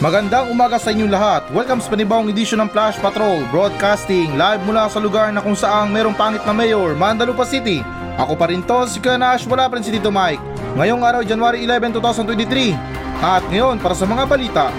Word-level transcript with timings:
Magandang 0.00 0.48
umaga 0.48 0.80
sa 0.80 0.96
inyong 0.96 1.12
lahat. 1.12 1.44
Welcome 1.52 1.84
sa 1.84 1.92
panibawang 1.92 2.32
edisyon 2.32 2.64
ng 2.64 2.72
Flash 2.72 2.96
Patrol 3.04 3.44
Broadcasting 3.52 4.32
live 4.32 4.64
mula 4.64 4.88
sa 4.88 4.96
lugar 4.96 5.28
na 5.28 5.44
kung 5.44 5.52
saan 5.52 5.92
merong 5.92 6.16
pangit 6.16 6.40
na 6.48 6.56
mayor, 6.56 6.96
Mandalupa 6.96 7.44
City. 7.44 7.84
Ako 8.16 8.32
pa 8.32 8.48
rin 8.48 8.64
to, 8.64 8.88
si 8.88 8.96
Kuya 8.96 9.20
Nash, 9.20 9.44
wala 9.44 9.68
pa 9.68 9.76
rin 9.76 9.84
si 9.84 9.92
Tito 9.92 10.08
Mike. 10.08 10.40
Ngayong 10.80 11.04
araw, 11.04 11.20
January 11.20 11.68
11, 11.68 12.00
2023. 12.00 12.72
At 13.20 13.44
ngayon, 13.52 13.76
para 13.76 13.92
sa 13.92 14.08
mga 14.08 14.24
balita. 14.24 14.72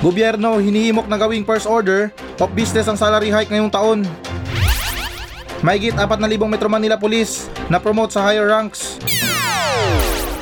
Gobyerno, 0.00 0.64
hinihimok 0.64 1.12
na 1.12 1.20
gawing 1.20 1.44
first 1.44 1.68
order 1.68 2.08
of 2.40 2.48
business 2.56 2.88
ang 2.88 2.96
salary 2.96 3.28
hike 3.28 3.52
ngayong 3.52 3.68
taon. 3.68 4.08
Mahigit 5.60 5.92
4,000 5.92 6.24
Metro 6.48 6.72
Manila 6.72 6.96
Police 6.96 7.52
na 7.68 7.76
promote 7.76 8.16
sa 8.16 8.24
higher 8.24 8.48
ranks. 8.48 8.96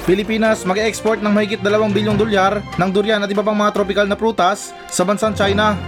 Pilipinas 0.02 0.66
mag-export 0.66 1.22
ng 1.22 1.30
mahigit 1.30 1.62
2 1.62 1.70
bilyong 1.94 2.18
dolyar 2.18 2.58
ng 2.74 2.90
durian 2.90 3.22
at 3.22 3.30
iba 3.30 3.38
pang 3.38 3.54
mga 3.54 3.70
tropical 3.70 4.02
na 4.02 4.18
prutas 4.18 4.74
sa 4.90 5.06
bansang 5.06 5.30
China. 5.30 5.78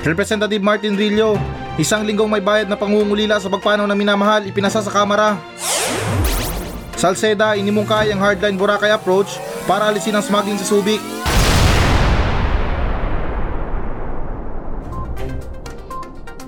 Representative 0.00 0.64
Martin 0.64 0.96
Rillo, 0.96 1.36
isang 1.76 2.08
linggong 2.08 2.32
may 2.32 2.40
bayad 2.40 2.72
na 2.72 2.80
pangungulila 2.80 3.36
sa 3.36 3.52
pagpanaw 3.52 3.84
ng 3.84 3.98
minamahal 4.00 4.48
ipinasa 4.48 4.80
sa 4.80 4.88
kamara. 4.88 5.36
Salceda, 6.96 7.52
inimungkay 7.52 8.08
ang 8.08 8.24
hardline 8.24 8.56
Boracay 8.56 8.96
approach 8.96 9.36
para 9.68 9.92
alisin 9.92 10.16
ang 10.16 10.24
smuggling 10.24 10.56
sa 10.56 10.64
Subic. 10.64 11.04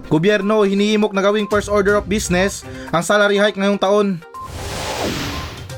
Gobyerno, 0.08 0.64
hinihimok 0.64 1.12
na 1.12 1.20
gawing 1.20 1.44
first 1.44 1.68
order 1.68 2.00
of 2.00 2.08
business 2.08 2.64
ang 2.88 3.04
salary 3.04 3.36
hike 3.36 3.60
ngayong 3.60 3.76
taon. 3.76 4.16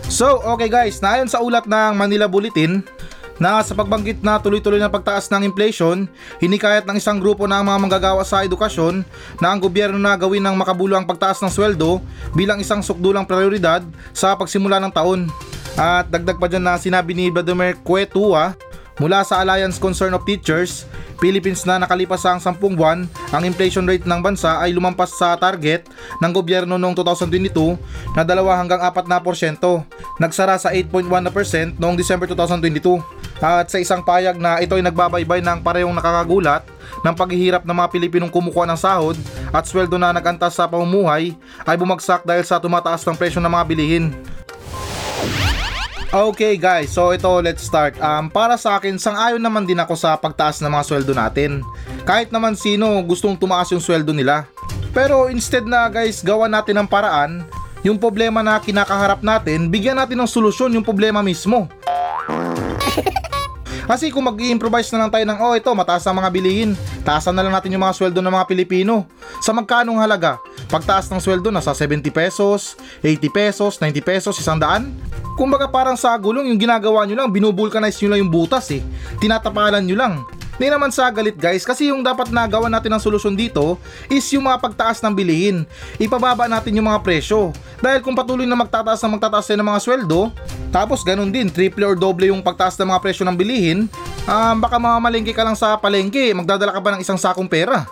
So, 0.09 0.41
okay 0.41 0.73
guys, 0.73 1.05
naayon 1.05 1.29
sa 1.29 1.45
ulat 1.45 1.69
ng 1.69 1.93
Manila 1.93 2.25
Bulletin 2.25 2.81
na 3.37 3.61
sa 3.61 3.77
pagbanggit 3.77 4.25
na 4.25 4.41
tuloy-tuloy 4.41 4.81
na 4.81 4.89
pagtaas 4.89 5.29
ng 5.29 5.45
inflation, 5.45 6.09
hinikayat 6.41 6.89
ng 6.89 6.97
isang 6.97 7.21
grupo 7.21 7.45
ng 7.45 7.61
mga 7.61 7.77
manggagawa 7.79 8.25
sa 8.25 8.41
edukasyon 8.41 9.05
na 9.37 9.53
ang 9.53 9.61
gobyerno 9.61 10.01
na 10.01 10.17
gawin 10.17 10.41
ng 10.41 10.57
makabulo 10.57 10.97
ang 10.97 11.05
pagtaas 11.05 11.45
ng 11.45 11.53
sweldo 11.53 12.01
bilang 12.33 12.57
isang 12.57 12.81
sukdulang 12.81 13.29
prioridad 13.29 13.85
sa 14.17 14.33
pagsimula 14.33 14.81
ng 14.81 14.93
taon. 14.97 15.29
At 15.77 16.09
dagdag 16.09 16.41
pa 16.41 16.49
dyan 16.49 16.65
na 16.65 16.81
sinabi 16.81 17.13
ni 17.13 17.29
Vladimir 17.29 17.77
Cuetua 17.85 18.57
mula 18.97 19.21
sa 19.29 19.45
Alliance 19.45 19.77
Concern 19.77 20.17
of 20.17 20.25
Teachers, 20.25 20.89
Philippines 21.19 21.67
na 21.67 21.83
nakalipas 21.83 22.23
ang 22.23 22.39
10 22.39 22.63
buwan, 22.79 23.03
ang 23.35 23.43
inflation 23.43 23.83
rate 23.83 24.07
ng 24.07 24.23
bansa 24.23 24.63
ay 24.63 24.71
lumampas 24.71 25.19
sa 25.19 25.35
target 25.35 25.91
ng 26.23 26.31
gobyerno 26.31 26.79
noong 26.79 26.95
2022 26.95 27.75
na 28.15 28.23
2 28.23 28.39
hanggang 28.55 28.79
4 28.79 29.11
na 29.11 29.19
porsyento. 29.19 29.83
Nagsara 30.23 30.55
sa 30.59 30.71
8.1% 30.71 31.75
noong 31.79 31.99
December 31.99 32.31
2022. 32.31 33.03
At 33.39 33.71
sa 33.71 33.79
isang 33.79 34.03
payag 34.03 34.39
na 34.39 34.59
ito 34.59 34.75
ay 34.75 34.83
nagbabaybay 34.83 35.43
ng 35.43 35.63
parehong 35.63 35.95
nakakagulat 35.95 36.67
ng 37.07 37.15
paghihirap 37.15 37.63
ng 37.63 37.77
mga 37.77 37.91
Pilipinong 37.91 38.33
kumukuha 38.33 38.67
ng 38.67 38.79
sahod 38.79 39.15
at 39.55 39.63
sweldo 39.67 39.95
na 39.95 40.11
nagantas 40.11 40.59
sa 40.59 40.67
pamumuhay 40.67 41.35
ay 41.63 41.77
bumagsak 41.79 42.27
dahil 42.27 42.43
sa 42.43 42.59
tumataas 42.59 43.07
ng 43.07 43.15
presyo 43.15 43.39
ng 43.39 43.51
mga 43.51 43.67
bilihin. 43.67 44.05
Okay 46.09 46.57
guys, 46.57 46.97
so 46.97 47.13
ito 47.13 47.29
let's 47.45 47.69
start. 47.69 47.93
Um, 48.01 48.33
para 48.33 48.57
sa 48.57 48.81
akin, 48.81 48.97
sang-ayon 48.97 49.45
naman 49.45 49.69
din 49.69 49.77
ako 49.77 49.93
sa 49.93 50.17
pagtaas 50.17 50.57
ng 50.65 50.73
mga 50.73 50.85
sweldo 50.89 51.13
natin. 51.13 51.61
Kahit 52.09 52.33
naman 52.33 52.57
sino 52.57 52.97
gustong 53.05 53.37
tumaas 53.37 53.69
yung 53.77 53.85
sweldo 53.85 54.17
nila. 54.17 54.49
Pero 54.97 55.29
instead 55.29 55.69
na 55.69 55.85
guys, 55.93 56.25
gawa 56.25 56.49
natin 56.49 56.81
ng 56.81 56.89
paraan, 56.89 57.45
yung 57.85 58.01
problema 58.01 58.41
na 58.41 58.57
kinakaharap 58.57 59.21
natin, 59.21 59.69
bigyan 59.69 60.01
natin 60.01 60.17
ng 60.25 60.31
solusyon 60.33 60.73
yung 60.73 60.87
problema 60.87 61.21
mismo. 61.21 61.69
Kasi 63.89 64.13
kung 64.13 64.29
mag 64.29 64.37
improvise 64.37 64.93
na 64.93 65.01
lang 65.01 65.11
tayo 65.11 65.25
ng, 65.25 65.39
oh 65.41 65.57
ito, 65.57 65.73
mataas 65.73 66.05
ang 66.05 66.21
mga 66.21 66.29
bilihin, 66.29 66.77
taasan 67.09 67.33
na 67.33 67.41
lang 67.41 67.57
natin 67.57 67.73
yung 67.73 67.81
mga 67.81 67.97
sweldo 67.97 68.21
ng 68.21 68.35
mga 68.37 68.45
Pilipino. 68.45 69.09
Sa 69.41 69.57
magkanong 69.57 69.97
halaga? 69.97 70.37
Pagtaas 70.69 71.09
ng 71.09 71.17
sweldo, 71.17 71.49
nasa 71.49 71.73
70 71.73 72.13
pesos, 72.13 72.77
80 73.01 73.33
pesos, 73.33 73.81
90 73.81 74.05
pesos, 74.05 74.37
100? 74.37 74.85
Kumbaga 75.41 75.65
parang 75.73 75.97
sa 75.97 76.13
gulong, 76.21 76.53
yung 76.53 76.61
ginagawa 76.61 77.09
nyo 77.09 77.17
lang, 77.17 77.33
binubulkanize 77.33 77.97
nyo 78.05 78.13
lang 78.13 78.21
yung 78.29 78.33
butas 78.35 78.69
eh. 78.77 78.85
Tinatapalan 79.25 79.81
nyo 79.81 79.97
lang. 79.97 80.15
Hindi 80.59 80.75
naman 80.75 80.91
sa 80.91 81.07
galit 81.15 81.39
guys 81.39 81.63
kasi 81.63 81.95
yung 81.95 82.03
dapat 82.03 82.35
nagawa 82.35 82.67
natin 82.67 82.91
ng 82.91 82.99
solusyon 82.99 83.39
dito 83.39 83.79
is 84.11 84.27
yung 84.35 84.51
mga 84.51 84.59
pagtaas 84.59 84.99
ng 84.99 85.15
bilihin. 85.15 85.63
Ipababa 86.03 86.51
natin 86.51 86.75
yung 86.75 86.91
mga 86.91 86.99
presyo. 87.07 87.55
Dahil 87.79 88.03
kung 88.03 88.19
patuloy 88.19 88.43
na 88.43 88.59
magtataas 88.59 88.99
na 89.07 89.15
magtataas 89.15 89.55
ng 89.55 89.63
mga 89.63 89.79
sweldo, 89.79 90.35
tapos 90.75 91.07
ganun 91.07 91.31
din, 91.31 91.47
triple 91.47 91.87
or 91.87 91.95
double 91.95 92.27
yung 92.27 92.43
pagtaas 92.43 92.75
ng 92.75 92.91
mga 92.91 93.01
presyo 93.07 93.23
ng 93.23 93.39
bilihin, 93.39 93.87
um, 94.27 94.57
baka 94.59 94.83
mamamalengke 94.83 95.31
ka 95.31 95.47
lang 95.47 95.55
sa 95.55 95.79
palengke, 95.79 96.35
magdadala 96.35 96.75
ka 96.75 96.83
ba 96.83 96.91
ng 96.99 97.07
isang 97.07 97.17
sakong 97.17 97.47
pera? 97.47 97.87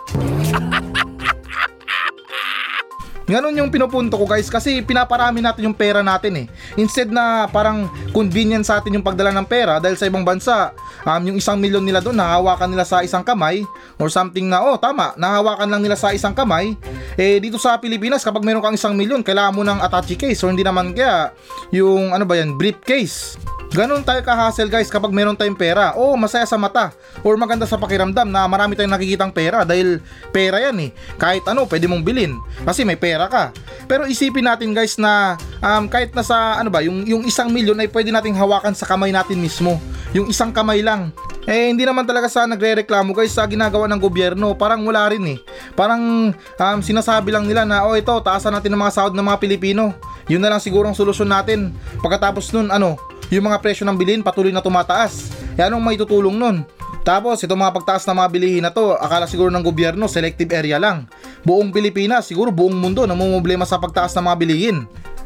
Ganon 3.27 3.59
yung 3.59 3.67
pinupunto 3.67 4.15
ko 4.15 4.23
guys 4.23 4.47
kasi 4.47 4.79
pinaparami 4.79 5.43
natin 5.43 5.67
yung 5.67 5.75
pera 5.75 5.99
natin 5.99 6.31
eh. 6.39 6.45
Instead 6.79 7.11
na 7.11 7.43
parang 7.51 7.91
convenient 8.15 8.63
sa 8.63 8.79
atin 8.79 8.95
yung 8.95 9.03
pagdala 9.03 9.35
ng 9.35 9.43
pera 9.43 9.83
dahil 9.83 9.99
sa 9.99 10.07
ibang 10.07 10.23
bansa, 10.23 10.71
um, 11.03 11.21
yung 11.27 11.35
isang 11.35 11.59
milyon 11.59 11.83
nila 11.83 11.99
doon 11.99 12.15
nahawakan 12.15 12.71
nila 12.71 12.87
sa 12.87 13.03
isang 13.03 13.27
kamay 13.27 13.67
or 13.99 14.07
something 14.07 14.47
na 14.47 14.63
oh 14.63 14.79
tama, 14.79 15.11
nahawakan 15.19 15.67
lang 15.67 15.83
nila 15.83 15.99
sa 15.99 16.15
isang 16.15 16.31
kamay. 16.31 16.79
Eh 17.19 17.43
dito 17.43 17.59
sa 17.59 17.75
Pilipinas 17.75 18.23
kapag 18.23 18.47
meron 18.47 18.63
kang 18.63 18.79
isang 18.79 18.95
milyon 18.95 19.27
kailangan 19.27 19.51
mo 19.51 19.61
ng 19.67 19.83
attache 19.83 20.15
case 20.15 20.39
or 20.47 20.55
hindi 20.55 20.63
naman 20.63 20.95
kaya 20.95 21.35
yung 21.75 22.15
ano 22.15 22.23
ba 22.23 22.39
yan, 22.39 22.55
briefcase. 22.55 23.35
Ganon 23.67 23.99
tayo 23.99 24.23
ka-hassle 24.23 24.71
guys 24.71 24.87
kapag 24.87 25.11
meron 25.11 25.35
tayong 25.35 25.59
pera. 25.59 25.91
Oo, 25.99 26.15
masaya 26.15 26.47
sa 26.47 26.55
mata. 26.55 26.95
Or 27.19 27.35
maganda 27.35 27.67
sa 27.67 27.75
pakiramdam 27.75 28.31
na 28.31 28.47
marami 28.47 28.79
tayong 28.79 28.95
nakikitang 28.95 29.35
pera 29.35 29.67
dahil 29.67 29.99
pera 30.31 30.63
yan 30.63 30.87
eh. 30.87 30.89
Kahit 31.19 31.43
ano, 31.43 31.67
pwede 31.67 31.83
mong 31.89 32.03
bilhin. 32.07 32.39
Kasi 32.63 32.87
may 32.87 32.95
pera 32.95 33.16
ka. 33.25 33.49
Pero 33.89 34.05
isipin 34.05 34.45
natin 34.45 34.77
guys 34.77 35.01
na 35.01 35.33
um, 35.57 35.89
kahit 35.89 36.13
nasa 36.13 36.61
ano 36.61 36.69
ba, 36.69 36.85
yung, 36.85 37.01
yung 37.09 37.25
isang 37.25 37.49
milyon 37.49 37.81
ay 37.81 37.89
pwede 37.89 38.13
nating 38.13 38.37
hawakan 38.37 38.77
sa 38.77 38.85
kamay 38.85 39.09
natin 39.09 39.41
mismo. 39.41 39.81
Yung 40.13 40.29
isang 40.29 40.53
kamay 40.53 40.85
lang. 40.85 41.09
Eh 41.49 41.71
hindi 41.73 41.87
naman 41.87 42.05
talaga 42.05 42.29
sa 42.29 42.45
nagre-reklamo 42.45 43.15
guys 43.17 43.33
sa 43.33 43.49
ginagawa 43.49 43.89
ng 43.89 43.97
gobyerno. 43.97 44.53
Parang 44.53 44.85
wala 44.85 45.09
rin 45.09 45.25
eh. 45.25 45.39
Parang 45.73 46.29
um, 46.35 46.79
sinasabi 46.85 47.33
lang 47.33 47.49
nila 47.49 47.65
na 47.65 47.87
oh 47.87 47.97
ito, 47.97 48.13
taasan 48.21 48.53
natin 48.53 48.69
ng 48.77 48.81
mga 48.85 48.93
sahod 48.93 49.15
ng 49.17 49.25
mga 49.25 49.41
Pilipino. 49.41 49.95
Yun 50.27 50.43
na 50.43 50.53
lang 50.53 50.61
siguro 50.61 50.85
ang 50.85 50.93
solusyon 50.93 51.31
natin. 51.31 51.71
Pagkatapos 52.03 52.51
nun, 52.51 52.67
ano, 52.69 52.99
yung 53.31 53.47
mga 53.47 53.63
presyo 53.63 53.87
ng 53.87 53.95
bilhin 53.95 54.21
patuloy 54.23 54.51
na 54.51 54.59
tumataas. 54.59 55.31
E 55.55 55.63
anong 55.63 55.83
may 55.83 55.95
tutulong 55.95 56.35
nun? 56.35 56.67
Tapos 57.07 57.39
itong 57.39 57.63
mga 57.63 57.71
pagtaas 57.71 58.03
ng 58.03 58.19
mga 58.19 58.29
bilihin 58.35 58.63
na 58.67 58.71
to, 58.75 58.99
akala 58.99 59.23
siguro 59.31 59.47
ng 59.47 59.63
gobyerno 59.63 60.11
selective 60.11 60.51
area 60.51 60.75
lang. 60.75 61.07
Buong 61.47 61.71
Pilipinas, 61.71 62.27
siguro 62.27 62.51
buong 62.51 62.75
mundo 62.75 63.07
namumblema 63.07 63.63
sa 63.63 63.79
pagtaas 63.79 64.11
ng 64.11 64.27
mga 64.27 64.35
bilihin. 64.35 64.77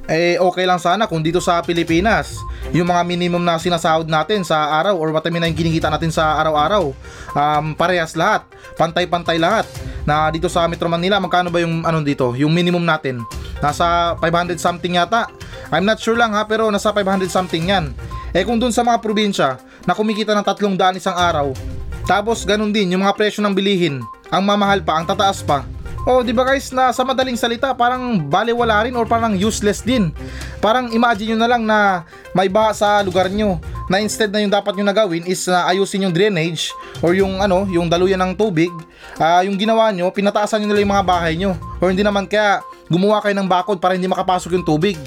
Eh 0.05 0.37
okay 0.37 0.69
lang 0.69 0.77
sana 0.77 1.09
kung 1.09 1.25
dito 1.25 1.41
sa 1.41 1.65
Pilipinas, 1.65 2.37
yung 2.69 2.93
mga 2.93 3.01
minimum 3.09 3.41
na 3.41 3.57
sinasahod 3.57 4.05
natin 4.05 4.45
sa 4.45 4.69
araw 4.77 5.01
or 5.01 5.09
what 5.09 5.25
I 5.25 5.33
mean 5.33 5.41
na 5.41 5.49
yung 5.49 5.57
kinikita 5.57 5.89
natin 5.89 6.13
sa 6.13 6.37
araw-araw, 6.37 6.93
um, 7.33 7.73
parehas 7.73 8.13
lahat, 8.13 8.45
pantay-pantay 8.77 9.41
lahat. 9.41 9.65
Na 10.05 10.29
dito 10.29 10.45
sa 10.45 10.69
Metro 10.69 10.85
Manila, 10.85 11.17
magkano 11.17 11.49
ba 11.49 11.57
yung 11.57 11.81
ano 11.81 12.05
dito, 12.05 12.38
yung 12.38 12.53
minimum 12.53 12.85
natin? 12.85 13.25
Nasa 13.57 14.13
500 14.21 14.61
something 14.61 15.01
yata. 15.01 15.25
I'm 15.73 15.89
not 15.89 15.97
sure 15.97 16.17
lang 16.17 16.38
ha, 16.38 16.45
pero 16.45 16.69
nasa 16.69 16.93
500 16.93 17.33
something 17.33 17.65
yan. 17.73 17.97
Eh 18.29 18.45
kung 18.45 18.61
dun 18.61 18.69
sa 18.69 18.85
mga 18.85 19.01
probinsya 19.01 19.57
na 19.89 19.97
kumikita 19.97 20.38
ng 20.38 20.45
tatlong 20.45 20.77
daan 20.77 21.01
isang 21.01 21.17
araw, 21.17 21.49
tapos 22.05 22.45
ganun 22.45 22.69
din 22.69 22.93
yung 22.93 23.01
mga 23.01 23.17
presyo 23.17 23.41
ng 23.41 23.57
bilihin, 23.57 24.05
ang 24.29 24.45
mamahal 24.45 24.85
pa, 24.85 25.01
ang 25.01 25.09
tataas 25.09 25.41
pa. 25.41 25.65
Oh, 26.01 26.25
di 26.25 26.34
ba 26.34 26.41
guys, 26.41 26.73
na 26.73 26.89
sa 26.89 27.06
madaling 27.06 27.38
salita, 27.38 27.69
parang 27.78 28.17
baliwala 28.17 28.89
rin 28.89 28.97
or 28.97 29.06
parang 29.06 29.38
useless 29.38 29.85
din. 29.85 30.09
Parang 30.57 30.89
imagine 30.89 31.34
nyo 31.34 31.38
na 31.38 31.50
lang 31.50 31.62
na 31.62 32.09
may 32.33 32.50
baha 32.50 32.74
sa 32.74 33.06
lugar 33.06 33.30
nyo 33.30 33.62
na 33.86 34.01
instead 34.01 34.33
na 34.33 34.42
yung 34.42 34.50
dapat 34.50 34.74
nyo 34.74 34.86
na 34.89 34.98
is 35.30 35.45
na 35.45 35.62
uh, 35.62 35.69
ayusin 35.69 36.09
yung 36.09 36.15
drainage 36.15 36.74
or 37.06 37.13
yung 37.13 37.38
ano, 37.38 37.69
yung 37.69 37.86
daluyan 37.86 38.18
ng 38.18 38.33
tubig, 38.33 38.74
uh, 39.21 39.45
yung 39.45 39.53
ginawa 39.62 39.94
nyo, 39.94 40.09
pinataasan 40.09 40.65
nyo 40.65 40.74
nila 40.74 40.81
yung 40.81 40.94
mga 40.98 41.06
bahay 41.06 41.38
nyo. 41.38 41.53
Or 41.77 41.94
hindi 41.94 42.01
naman 42.01 42.25
kaya 42.25 42.65
gumawa 42.89 43.21
kayo 43.21 43.38
ng 43.38 43.45
bakod 43.45 43.77
para 43.77 43.94
hindi 43.94 44.09
makapasok 44.09 44.57
yung 44.57 44.65
tubig. 44.65 44.98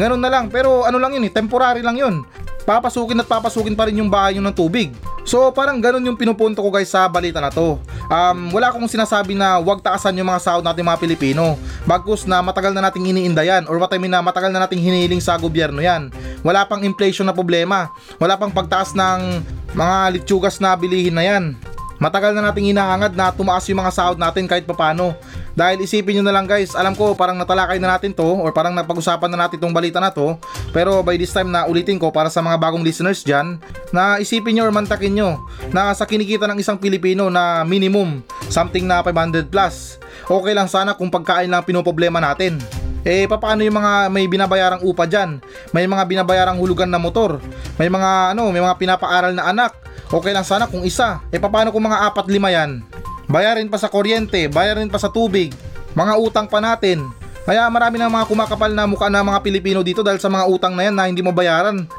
Ganun 0.00 0.18
na 0.18 0.34
lang, 0.34 0.50
pero 0.50 0.82
ano 0.82 0.98
lang 0.98 1.14
yun 1.14 1.30
eh, 1.30 1.32
temporary 1.32 1.78
lang 1.78 1.94
yun. 1.94 2.26
Papasukin 2.66 3.22
at 3.22 3.30
papasukin 3.30 3.78
pa 3.78 3.86
rin 3.86 4.02
yung 4.02 4.10
bahay 4.10 4.34
nyo 4.34 4.50
ng 4.50 4.56
tubig. 4.58 4.90
So 5.26 5.50
parang 5.50 5.82
ganun 5.82 6.06
yung 6.06 6.14
pinupunto 6.14 6.62
ko 6.62 6.70
guys 6.70 6.94
sa 6.94 7.10
balita 7.10 7.42
na 7.42 7.50
to. 7.50 7.82
Um, 8.06 8.54
wala 8.54 8.70
akong 8.70 8.86
sinasabi 8.86 9.34
na 9.34 9.58
wag 9.58 9.82
taasan 9.82 10.14
yung 10.14 10.30
mga 10.30 10.38
sahod 10.38 10.62
natin 10.62 10.86
mga 10.86 11.02
Pilipino. 11.02 11.58
Bagkus 11.82 12.30
na 12.30 12.38
matagal 12.38 12.70
na 12.70 12.86
nating 12.86 13.10
iniinda 13.10 13.42
yan 13.42 13.66
or 13.66 13.82
what 13.82 13.90
I 13.90 13.98
mean 13.98 14.14
na 14.14 14.22
matagal 14.22 14.54
na 14.54 14.62
nating 14.62 14.78
hinihiling 14.78 15.18
sa 15.18 15.34
gobyerno 15.34 15.82
yan. 15.82 16.14
Wala 16.46 16.62
pang 16.62 16.86
inflation 16.86 17.26
na 17.26 17.34
problema. 17.34 17.90
Wala 18.22 18.38
pang 18.38 18.54
pagtaas 18.54 18.94
ng 18.94 19.42
mga 19.74 19.96
litsugas 20.14 20.62
na 20.62 20.78
bilihin 20.78 21.18
na 21.18 21.26
yan. 21.26 21.58
Matagal 21.98 22.30
na 22.30 22.46
nating 22.46 22.70
hinahangad 22.70 23.18
na 23.18 23.34
tumaas 23.34 23.66
yung 23.66 23.82
mga 23.82 23.90
sahod 23.90 24.18
natin 24.22 24.46
kahit 24.46 24.62
papano. 24.62 25.18
Dahil 25.56 25.80
isipin 25.80 26.20
nyo 26.20 26.24
na 26.28 26.36
lang 26.36 26.44
guys, 26.44 26.76
alam 26.76 26.92
ko 26.92 27.16
parang 27.16 27.40
natalakay 27.40 27.80
na 27.80 27.96
natin 27.96 28.12
to 28.12 28.28
or 28.28 28.52
parang 28.52 28.76
napag-usapan 28.76 29.32
na 29.32 29.48
natin 29.48 29.56
tong 29.56 29.72
balita 29.72 29.96
na 29.96 30.12
to. 30.12 30.36
Pero 30.68 31.00
by 31.00 31.16
this 31.16 31.32
time 31.32 31.48
na 31.48 31.64
ulitin 31.64 31.96
ko 31.96 32.12
para 32.12 32.28
sa 32.28 32.44
mga 32.44 32.60
bagong 32.60 32.84
listeners 32.84 33.24
dyan, 33.24 33.56
na 33.88 34.20
isipin 34.20 34.60
nyo 34.60 34.68
or 34.68 34.74
mantakin 34.76 35.16
nyo 35.16 35.40
na 35.72 35.96
sa 35.96 36.04
kinikita 36.04 36.44
ng 36.44 36.60
isang 36.60 36.76
Pilipino 36.76 37.32
na 37.32 37.64
minimum 37.64 38.20
something 38.52 38.84
na 38.84 39.00
500 39.00 39.48
plus. 39.48 39.96
Okay 40.28 40.52
lang 40.52 40.68
sana 40.68 40.92
kung 40.92 41.08
pagkain 41.08 41.48
lang 41.48 41.64
pinoproblema 41.64 42.20
natin. 42.20 42.60
Eh 43.06 43.24
paano 43.24 43.64
yung 43.64 43.80
mga 43.80 44.12
may 44.12 44.28
binabayarang 44.28 44.84
upa 44.84 45.08
dyan? 45.08 45.40
May 45.72 45.88
mga 45.88 46.04
binabayarang 46.04 46.60
hulugan 46.60 46.92
na 46.92 47.00
motor. 47.00 47.40
May 47.80 47.88
mga 47.88 48.36
ano, 48.36 48.52
may 48.52 48.60
mga 48.60 48.76
pinapaaral 48.76 49.32
na 49.32 49.48
anak. 49.48 49.72
Okay 50.12 50.36
lang 50.36 50.44
sana 50.44 50.68
kung 50.68 50.84
isa. 50.84 51.24
Eh 51.32 51.40
paano 51.40 51.72
kung 51.72 51.86
mga 51.86 52.12
apat 52.12 52.26
lima 52.28 52.52
yan? 52.52 52.84
Bayarin 53.26 53.66
pa 53.66 53.74
sa 53.74 53.90
kuryente, 53.90 54.46
bayarin 54.46 54.86
pa 54.86 55.02
sa 55.02 55.10
tubig, 55.10 55.50
mga 55.98 56.14
utang 56.14 56.46
pa 56.46 56.62
natin. 56.62 57.10
Kaya 57.42 57.66
marami 57.70 57.98
ng 57.98 58.10
mga 58.10 58.26
kumakapal 58.26 58.70
na 58.70 58.86
mukha 58.86 59.10
na 59.10 59.22
mga 59.22 59.42
Pilipino 59.42 59.82
dito 59.82 60.02
dahil 60.02 60.18
sa 60.18 60.30
mga 60.30 60.46
utang 60.50 60.74
na 60.74 60.82
yan 60.86 60.94
na 60.94 61.10
hindi 61.10 61.22
mo 61.22 61.34
bayaran. 61.34 61.86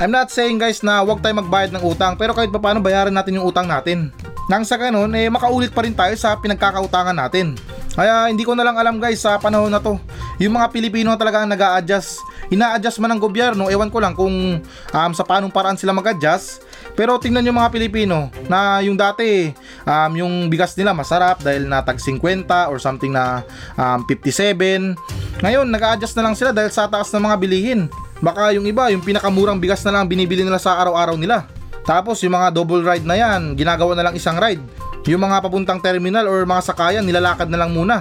I'm 0.00 0.12
not 0.12 0.28
saying 0.28 0.60
guys 0.60 0.84
na 0.84 1.00
huwag 1.00 1.24
tayo 1.24 1.40
magbayad 1.40 1.72
ng 1.72 1.84
utang 1.84 2.16
pero 2.16 2.36
kahit 2.36 2.52
paano 2.52 2.84
bayaran 2.84 3.12
natin 3.12 3.40
yung 3.40 3.48
utang 3.48 3.68
natin. 3.68 4.12
Nang 4.52 4.64
sa 4.68 4.76
ganun, 4.76 5.08
eh 5.16 5.32
makaulit 5.32 5.72
pa 5.72 5.84
rin 5.84 5.96
tayo 5.96 6.12
sa 6.20 6.36
pinagkakautangan 6.36 7.16
natin. 7.16 7.56
Kaya 7.96 8.28
hindi 8.28 8.44
ko 8.44 8.52
na 8.52 8.66
lang 8.66 8.76
alam 8.76 9.00
guys 9.00 9.24
sa 9.24 9.40
panahon 9.40 9.72
na 9.72 9.80
to. 9.80 9.96
Yung 10.42 10.60
mga 10.60 10.68
Pilipino 10.72 11.16
talaga 11.16 11.44
ang 11.44 11.48
nag 11.48 11.62
adjust 11.80 12.20
Ina-adjust 12.52 13.00
man 13.00 13.16
ng 13.16 13.22
gobyerno, 13.22 13.72
ewan 13.72 13.88
ko 13.88 13.98
lang 14.02 14.12
kung 14.12 14.60
um, 14.60 15.12
sa 15.16 15.24
panong 15.24 15.52
paraan 15.52 15.80
sila 15.80 15.96
mag-adjust. 15.96 16.63
Pero 16.94 17.18
tingnan 17.18 17.42
yung 17.42 17.58
mga 17.58 17.74
Pilipino 17.74 18.30
na 18.46 18.78
yung 18.78 18.94
dati 18.94 19.50
um, 19.82 20.12
yung 20.14 20.32
bigas 20.46 20.78
nila 20.78 20.94
masarap 20.94 21.42
dahil 21.42 21.66
natag 21.66 21.98
50 21.98 22.46
or 22.70 22.78
something 22.78 23.10
na 23.10 23.42
um, 23.74 24.06
57. 24.06 24.94
Ngayon 25.42 25.66
nag-adjust 25.66 26.14
na 26.14 26.30
lang 26.30 26.34
sila 26.38 26.54
dahil 26.54 26.70
sa 26.70 26.86
taas 26.86 27.10
ng 27.10 27.22
mga 27.26 27.36
bilihin. 27.42 27.80
Baka 28.22 28.54
yung 28.54 28.64
iba, 28.64 28.94
yung 28.94 29.02
pinakamurang 29.02 29.58
bigas 29.58 29.82
na 29.82 29.98
lang 29.98 30.06
binibili 30.06 30.46
nila 30.46 30.62
sa 30.62 30.78
araw-araw 30.78 31.18
nila. 31.18 31.50
Tapos 31.82 32.22
yung 32.22 32.32
mga 32.32 32.54
double 32.54 32.86
ride 32.86 33.04
na 33.04 33.18
yan, 33.18 33.58
ginagawa 33.58 33.92
na 33.98 34.06
lang 34.08 34.14
isang 34.14 34.38
ride. 34.38 34.62
Yung 35.04 35.20
mga 35.20 35.44
papuntang 35.44 35.82
terminal 35.84 36.24
or 36.30 36.46
mga 36.48 36.62
sakayan, 36.64 37.04
nilalakad 37.04 37.50
na 37.50 37.60
lang 37.60 37.74
muna. 37.74 38.00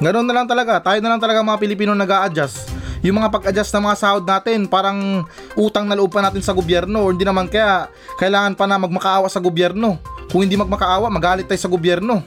Ganon 0.00 0.26
na 0.26 0.34
lang 0.34 0.48
talaga, 0.48 0.80
tayo 0.80 0.98
na 0.98 1.12
lang 1.12 1.20
talaga 1.20 1.44
mga 1.44 1.60
Pilipino 1.60 1.92
nag 1.92 2.08
adjust 2.08 2.79
Yung 3.00 3.16
mga 3.16 3.32
pag-adjust 3.32 3.72
ng 3.72 3.84
mga 3.88 3.96
sahod 3.96 4.24
natin, 4.28 4.68
parang 4.68 5.24
utang 5.56 5.88
na 5.88 5.96
loob 5.96 6.12
pa 6.12 6.20
natin 6.20 6.44
sa 6.44 6.52
gobyerno 6.52 7.00
or 7.00 7.16
hindi 7.16 7.24
naman 7.24 7.48
kaya 7.48 7.88
kailangan 8.20 8.52
pa 8.52 8.68
na 8.68 8.76
magmakaawa 8.76 9.24
sa 9.32 9.40
gobyerno. 9.40 9.96
Kung 10.28 10.44
hindi 10.44 10.60
magmakaawa, 10.60 11.08
magalit 11.08 11.48
tayo 11.48 11.56
sa 11.56 11.72
gobyerno. 11.72 12.20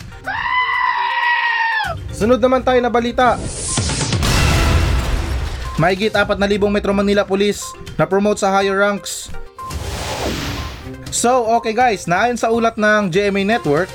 Sunod 2.09 2.41
naman 2.41 2.65
tayo 2.65 2.81
na 2.81 2.89
balita. 2.89 3.37
Mahigit 5.77 6.13
4,000 6.13 6.41
Metro 6.69 6.93
Manila 6.93 7.21
Police 7.21 7.61
na 7.97 8.09
promote 8.09 8.41
sa 8.41 8.49
higher 8.49 8.77
ranks. 8.77 9.29
So, 11.13 11.45
okay 11.61 11.77
guys, 11.77 12.09
naayon 12.09 12.41
sa 12.41 12.49
ulat 12.49 12.73
ng 12.81 13.13
GMA 13.13 13.45
Network, 13.45 13.89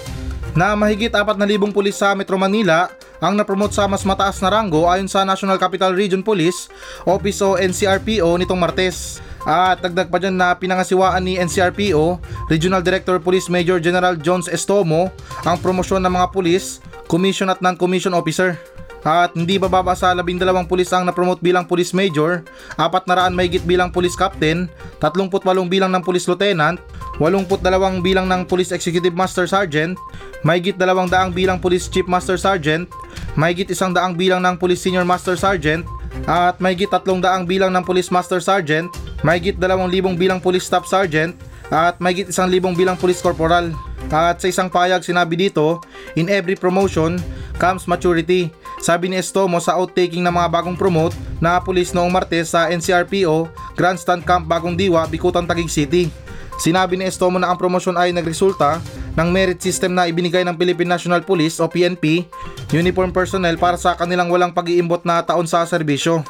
na 0.58 0.74
mahigit 0.74 1.10
4,000 1.10 1.74
pulis 1.74 1.94
sa 1.98 2.18
Metro 2.18 2.34
Manila 2.34 2.90
ang 3.18 3.34
napromote 3.34 3.74
sa 3.74 3.90
mas 3.90 4.06
mataas 4.06 4.38
na 4.38 4.50
ranggo 4.50 4.86
ayon 4.86 5.10
sa 5.10 5.26
National 5.26 5.58
Capital 5.58 5.94
Region 5.94 6.22
Police 6.22 6.70
Office 7.02 7.42
o 7.42 7.58
NCRPO 7.58 8.26
nitong 8.38 8.58
Martes. 8.58 9.18
At 9.48 9.80
dagdag 9.80 10.12
pa 10.12 10.20
dyan 10.20 10.36
na 10.36 10.52
pinangasiwaan 10.52 11.24
ni 11.24 11.40
NCRPO, 11.40 12.20
Regional 12.52 12.84
Director 12.84 13.16
Police 13.22 13.48
Major 13.48 13.80
General 13.80 14.12
Jones 14.18 14.50
Estomo 14.50 15.08
ang 15.46 15.56
promosyon 15.62 16.04
ng 16.04 16.12
mga 16.12 16.28
pulis, 16.34 16.84
commission 17.08 17.48
at 17.48 17.62
non-commission 17.64 18.12
officer. 18.12 18.60
At 19.08 19.32
hindi 19.32 19.56
bababa 19.56 19.96
sa 19.96 20.12
12 20.12 20.68
pulis 20.68 20.92
ang 20.92 21.08
napromote 21.08 21.40
bilang 21.40 21.64
police 21.64 21.96
major, 21.96 22.44
400 22.76 23.32
mahigit 23.32 23.64
bilang 23.64 23.88
police 23.88 24.12
captain, 24.12 24.68
38 25.00 25.32
bilang 25.64 25.96
ng 25.96 26.04
police 26.04 26.28
lieutenant, 26.28 26.76
82 27.16 28.04
bilang 28.04 28.28
ng 28.28 28.44
police 28.44 28.68
executive 28.68 29.16
master 29.16 29.48
sergeant, 29.48 29.96
mahigit 30.44 30.76
200 30.76 31.32
bilang 31.32 31.56
police 31.56 31.88
chief 31.88 32.04
master 32.04 32.36
sergeant, 32.36 32.84
mahigit 33.32 33.72
100 33.72 33.96
bilang 34.12 34.44
ng 34.44 34.60
police 34.60 34.84
senior 34.84 35.08
master 35.08 35.40
sergeant, 35.40 35.88
at 36.28 36.60
mahigit 36.60 36.92
300 36.92 37.48
bilang 37.48 37.72
ng 37.72 37.84
police 37.88 38.12
master 38.12 38.44
sergeant, 38.44 38.92
mahigit 39.24 39.56
2,000 39.56 40.20
bilang 40.20 40.36
police 40.36 40.68
staff 40.68 40.84
sergeant, 40.84 41.32
at 41.72 41.96
mahigit 41.96 42.28
1,000 42.28 42.76
bilang 42.76 43.00
police 43.00 43.24
corporal. 43.24 43.72
At 44.12 44.40
sa 44.40 44.52
isang 44.52 44.68
payag 44.68 45.00
sinabi 45.00 45.48
dito, 45.48 45.80
in 46.12 46.28
every 46.28 46.60
promotion 46.60 47.16
comes 47.56 47.88
maturity. 47.88 48.52
Sabi 48.78 49.10
ni 49.10 49.18
Estomo 49.18 49.58
sa 49.58 49.74
outtaking 49.74 50.22
ng 50.22 50.34
mga 50.34 50.48
bagong 50.48 50.78
promote 50.78 51.14
na 51.42 51.58
pulis 51.58 51.90
noong 51.90 52.10
Martes 52.10 52.54
sa 52.54 52.70
NCRPO, 52.70 53.50
Grandstand 53.74 54.22
Camp 54.22 54.46
Bagong 54.46 54.78
Diwa, 54.78 55.06
Bikutan, 55.10 55.46
Taguig 55.46 55.70
City. 55.70 56.10
Sinabi 56.58 56.98
ni 56.98 57.06
Estomo 57.06 57.38
na 57.38 57.50
ang 57.50 57.58
promosyon 57.58 57.98
ay 57.98 58.10
nagresulta 58.10 58.82
ng 59.18 59.28
merit 59.30 59.58
system 59.58 59.94
na 59.94 60.06
ibinigay 60.06 60.46
ng 60.46 60.54
Philippine 60.54 60.90
National 60.94 61.22
Police 61.26 61.58
o 61.58 61.66
PNP, 61.66 62.26
uniform 62.70 63.10
personnel 63.10 63.58
para 63.58 63.74
sa 63.74 63.98
kanilang 63.98 64.30
walang 64.30 64.54
pag-iimbot 64.54 65.02
na 65.02 65.22
taon 65.26 65.46
sa 65.46 65.66
serbisyo. 65.66 66.22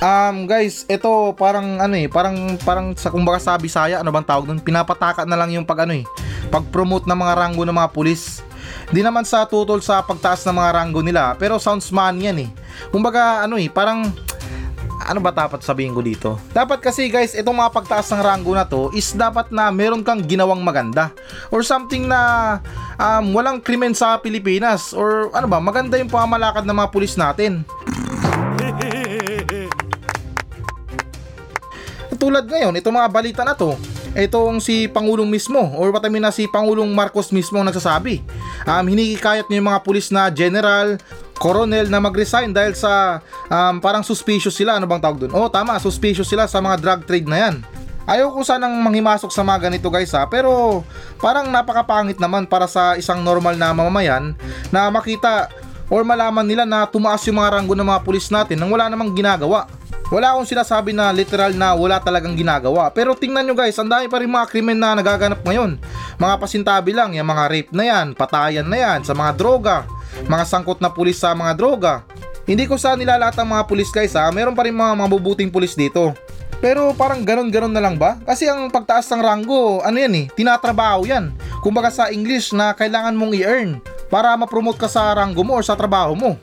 Um 0.00 0.48
guys, 0.48 0.88
ito 0.88 1.36
parang 1.36 1.76
ano 1.76 1.92
eh, 1.92 2.08
parang 2.08 2.56
parang 2.64 2.96
sa 2.96 3.12
kumbaga 3.12 3.36
sa 3.36 3.60
Bisaya, 3.60 4.00
ano 4.00 4.08
bang 4.08 4.24
tawag 4.24 4.48
doon? 4.48 4.56
Pinapataka 4.56 5.28
na 5.28 5.36
lang 5.36 5.52
yung 5.52 5.68
pag 5.68 5.84
ano 5.84 5.92
eh, 5.92 6.08
pag-promote 6.48 7.04
ng 7.04 7.18
mga 7.20 7.34
ranggo 7.36 7.68
ng 7.68 7.76
mga 7.76 7.92
pulis. 7.92 8.40
Di 8.90 9.06
naman 9.06 9.22
sa 9.22 9.46
tutol 9.46 9.78
sa 9.78 10.02
pagtaas 10.02 10.42
ng 10.46 10.58
mga 10.58 10.70
ranggo 10.74 11.00
nila, 11.02 11.38
pero 11.38 11.62
sounds 11.62 11.94
man 11.94 12.18
yan 12.18 12.42
eh. 12.42 12.50
Kumbaga 12.90 13.46
ano 13.46 13.54
eh, 13.54 13.70
parang 13.70 14.10
ano 15.00 15.18
ba 15.22 15.30
dapat 15.30 15.62
sabihin 15.62 15.94
ko 15.94 16.02
dito? 16.02 16.42
Dapat 16.50 16.82
kasi 16.82 17.06
guys, 17.06 17.38
itong 17.38 17.54
mga 17.54 17.70
pagtaas 17.70 18.10
ng 18.10 18.22
ranggo 18.22 18.50
na 18.50 18.66
to 18.66 18.90
is 18.90 19.14
dapat 19.14 19.48
na 19.54 19.70
meron 19.70 20.02
kang 20.02 20.20
ginawang 20.26 20.60
maganda 20.60 21.14
or 21.54 21.62
something 21.62 22.10
na 22.10 22.58
um, 22.98 23.30
walang 23.30 23.62
krimen 23.62 23.94
sa 23.94 24.18
Pilipinas 24.18 24.90
or 24.90 25.30
ano 25.38 25.46
ba, 25.46 25.62
maganda 25.62 25.94
yung 25.94 26.10
pamamalakad 26.10 26.66
ng 26.66 26.76
mga 26.76 26.90
pulis 26.90 27.14
natin. 27.14 27.62
tulad 32.20 32.44
ngayon, 32.44 32.76
itong 32.76 33.00
mga 33.00 33.08
balita 33.08 33.42
na 33.48 33.56
to, 33.56 33.80
itong 34.14 34.58
si 34.58 34.90
Pangulong 34.90 35.28
mismo 35.30 35.60
or 35.78 35.94
what 35.94 36.02
I 36.02 36.10
mean 36.10 36.24
na 36.24 36.34
si 36.34 36.50
Pangulong 36.50 36.90
Marcos 36.90 37.30
mismo 37.30 37.62
ang 37.62 37.68
nagsasabi. 37.70 38.22
Um, 38.66 38.84
hinikikayat 38.90 39.46
niya 39.46 39.62
yung 39.62 39.70
mga 39.70 39.82
pulis 39.86 40.10
na 40.10 40.26
general, 40.30 40.98
coronel 41.38 41.86
na 41.88 42.02
mag-resign 42.02 42.50
dahil 42.50 42.74
sa 42.74 43.22
um, 43.48 43.78
parang 43.78 44.02
suspicious 44.02 44.58
sila. 44.58 44.76
Ano 44.76 44.90
bang 44.90 45.00
tawag 45.00 45.26
dun? 45.26 45.32
Oh, 45.32 45.48
tama, 45.48 45.78
suspicious 45.78 46.28
sila 46.28 46.50
sa 46.50 46.58
mga 46.58 46.76
drug 46.82 47.00
trade 47.06 47.28
na 47.30 47.38
yan. 47.48 47.56
Ayaw 48.10 48.32
ko 48.34 48.42
sanang 48.42 48.74
manghimasok 48.82 49.30
sa 49.30 49.46
mga 49.46 49.70
ganito 49.70 49.86
guys 49.86 50.10
ha, 50.18 50.26
pero 50.26 50.82
parang 51.22 51.46
napakapangit 51.46 52.18
naman 52.18 52.42
para 52.42 52.66
sa 52.66 52.98
isang 52.98 53.22
normal 53.22 53.54
na 53.54 53.70
mamamayan 53.70 54.34
na 54.74 54.90
makita 54.90 55.46
or 55.86 56.02
malaman 56.02 56.42
nila 56.42 56.66
na 56.66 56.90
tumaas 56.90 57.22
yung 57.26 57.38
mga 57.38 57.60
ranggo 57.60 57.74
ng 57.78 57.86
mga 57.86 58.02
pulis 58.02 58.26
natin 58.30 58.58
nang 58.58 58.70
wala 58.72 58.90
namang 58.90 59.14
ginagawa. 59.14 59.70
Wala 60.10 60.34
akong 60.34 60.50
sinasabi 60.50 60.90
na 60.90 61.14
literal 61.14 61.54
na 61.54 61.70
wala 61.70 62.02
talagang 62.02 62.34
ginagawa. 62.34 62.90
Pero 62.90 63.14
tingnan 63.14 63.46
nyo 63.46 63.54
guys, 63.54 63.78
ang 63.78 63.86
dami 63.86 64.10
pa 64.10 64.18
rin 64.18 64.26
mga 64.26 64.50
krimen 64.50 64.74
na 64.74 64.98
nagaganap 64.98 65.38
ngayon. 65.46 65.78
Mga 66.18 66.34
pasintabi 66.42 66.90
lang, 66.90 67.14
yung 67.14 67.30
mga 67.30 67.46
rape 67.46 67.70
na 67.70 67.84
yan, 67.86 68.18
patayan 68.18 68.66
na 68.66 68.74
yan, 68.74 69.06
sa 69.06 69.14
mga 69.14 69.38
droga, 69.38 69.86
mga 70.26 70.44
sangkot 70.50 70.82
na 70.82 70.90
pulis 70.90 71.14
sa 71.14 71.30
mga 71.30 71.54
droga. 71.54 72.02
Hindi 72.42 72.66
ko 72.66 72.74
sa 72.74 72.98
nilalat 72.98 73.38
ang 73.38 73.54
mga 73.54 73.70
pulis 73.70 73.94
guys 73.94 74.18
ha, 74.18 74.26
meron 74.34 74.58
pa 74.58 74.66
rin 74.66 74.74
mga 74.74 74.98
mabubuting 74.98 75.46
pulis 75.46 75.78
dito. 75.78 76.10
Pero 76.58 76.90
parang 76.92 77.22
ganon-ganon 77.22 77.70
na 77.70 77.78
lang 77.78 77.94
ba? 77.94 78.18
Kasi 78.26 78.50
ang 78.50 78.66
pagtaas 78.68 79.06
ng 79.14 79.22
ranggo, 79.22 79.78
ano 79.80 79.94
yan 79.94 80.12
eh, 80.12 80.26
tinatrabaho 80.34 81.06
yan. 81.06 81.30
Kumbaga 81.62 81.88
sa 81.88 82.10
English 82.10 82.50
na 82.50 82.74
kailangan 82.74 83.14
mong 83.14 83.32
i-earn 83.38 83.78
para 84.10 84.34
ma-promote 84.34 84.76
ka 84.76 84.90
sa 84.90 85.14
ranggo 85.14 85.46
mo 85.46 85.54
or 85.54 85.62
sa 85.62 85.78
trabaho 85.78 86.18
mo. 86.18 86.34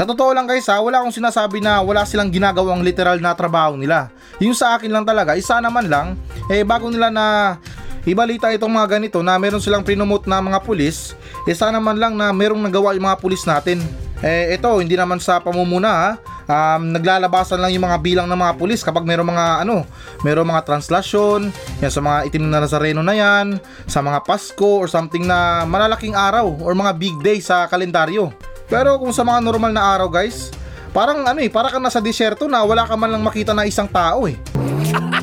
Sa 0.00 0.08
totoo 0.08 0.32
lang 0.32 0.48
guys 0.48 0.64
ha, 0.72 0.80
wala 0.80 1.04
akong 1.04 1.12
sinasabi 1.12 1.60
na 1.60 1.84
wala 1.84 2.08
silang 2.08 2.32
ginagawang 2.32 2.80
literal 2.80 3.20
na 3.20 3.36
trabaho 3.36 3.76
nila. 3.76 4.08
Yung 4.40 4.56
sa 4.56 4.72
akin 4.72 4.88
lang 4.88 5.04
talaga, 5.04 5.36
isa 5.36 5.60
naman 5.60 5.92
lang, 5.92 6.16
eh 6.48 6.64
bago 6.64 6.88
nila 6.88 7.12
na 7.12 7.60
ibalita 8.08 8.48
itong 8.48 8.72
mga 8.80 8.96
ganito 8.96 9.20
na 9.20 9.36
meron 9.36 9.60
silang 9.60 9.84
prinomote 9.84 10.24
na 10.24 10.40
mga 10.40 10.64
pulis, 10.64 11.12
eh 11.44 11.52
sana 11.52 11.76
man 11.84 12.00
lang 12.00 12.16
na 12.16 12.32
merong 12.32 12.64
nagawa 12.64 12.96
yung 12.96 13.12
mga 13.12 13.20
pulis 13.20 13.44
natin. 13.44 13.84
Eh 14.24 14.56
ito, 14.56 14.72
hindi 14.80 14.96
naman 14.96 15.20
sa 15.20 15.36
pamumuna 15.36 15.92
ha, 15.92 16.08
um, 16.48 16.96
naglalabasan 16.96 17.60
lang 17.60 17.76
yung 17.76 17.84
mga 17.84 18.00
bilang 18.00 18.24
ng 18.24 18.40
mga 18.40 18.56
pulis 18.56 18.80
kapag 18.80 19.04
merong 19.04 19.28
mga 19.28 19.68
ano, 19.68 19.84
merong 20.24 20.48
mga 20.48 20.64
translasyon, 20.64 21.52
yan 21.84 21.92
sa 21.92 22.00
mga 22.00 22.24
itim 22.24 22.48
na 22.48 22.64
Nazareno 22.64 23.04
na 23.04 23.12
yan, 23.12 23.60
sa 23.84 24.00
mga 24.00 24.24
Pasko 24.24 24.80
or 24.80 24.88
something 24.88 25.28
na 25.28 25.68
malalaking 25.68 26.16
araw 26.16 26.48
or 26.64 26.72
mga 26.72 26.96
big 26.96 27.20
day 27.20 27.36
sa 27.36 27.68
kalendaryo. 27.68 28.32
Pero 28.70 29.02
kung 29.02 29.10
sa 29.10 29.26
mga 29.26 29.42
normal 29.42 29.74
na 29.74 29.82
araw 29.82 30.06
guys, 30.06 30.54
parang 30.94 31.26
ano 31.26 31.42
eh, 31.42 31.50
para 31.50 31.66
ka 31.74 31.82
nasa 31.82 31.98
disyerto 31.98 32.46
na 32.46 32.62
wala 32.62 32.86
ka 32.86 32.94
man 32.94 33.10
lang 33.10 33.26
makita 33.26 33.50
na 33.50 33.66
isang 33.66 33.90
tao 33.90 34.30
eh. 34.30 34.38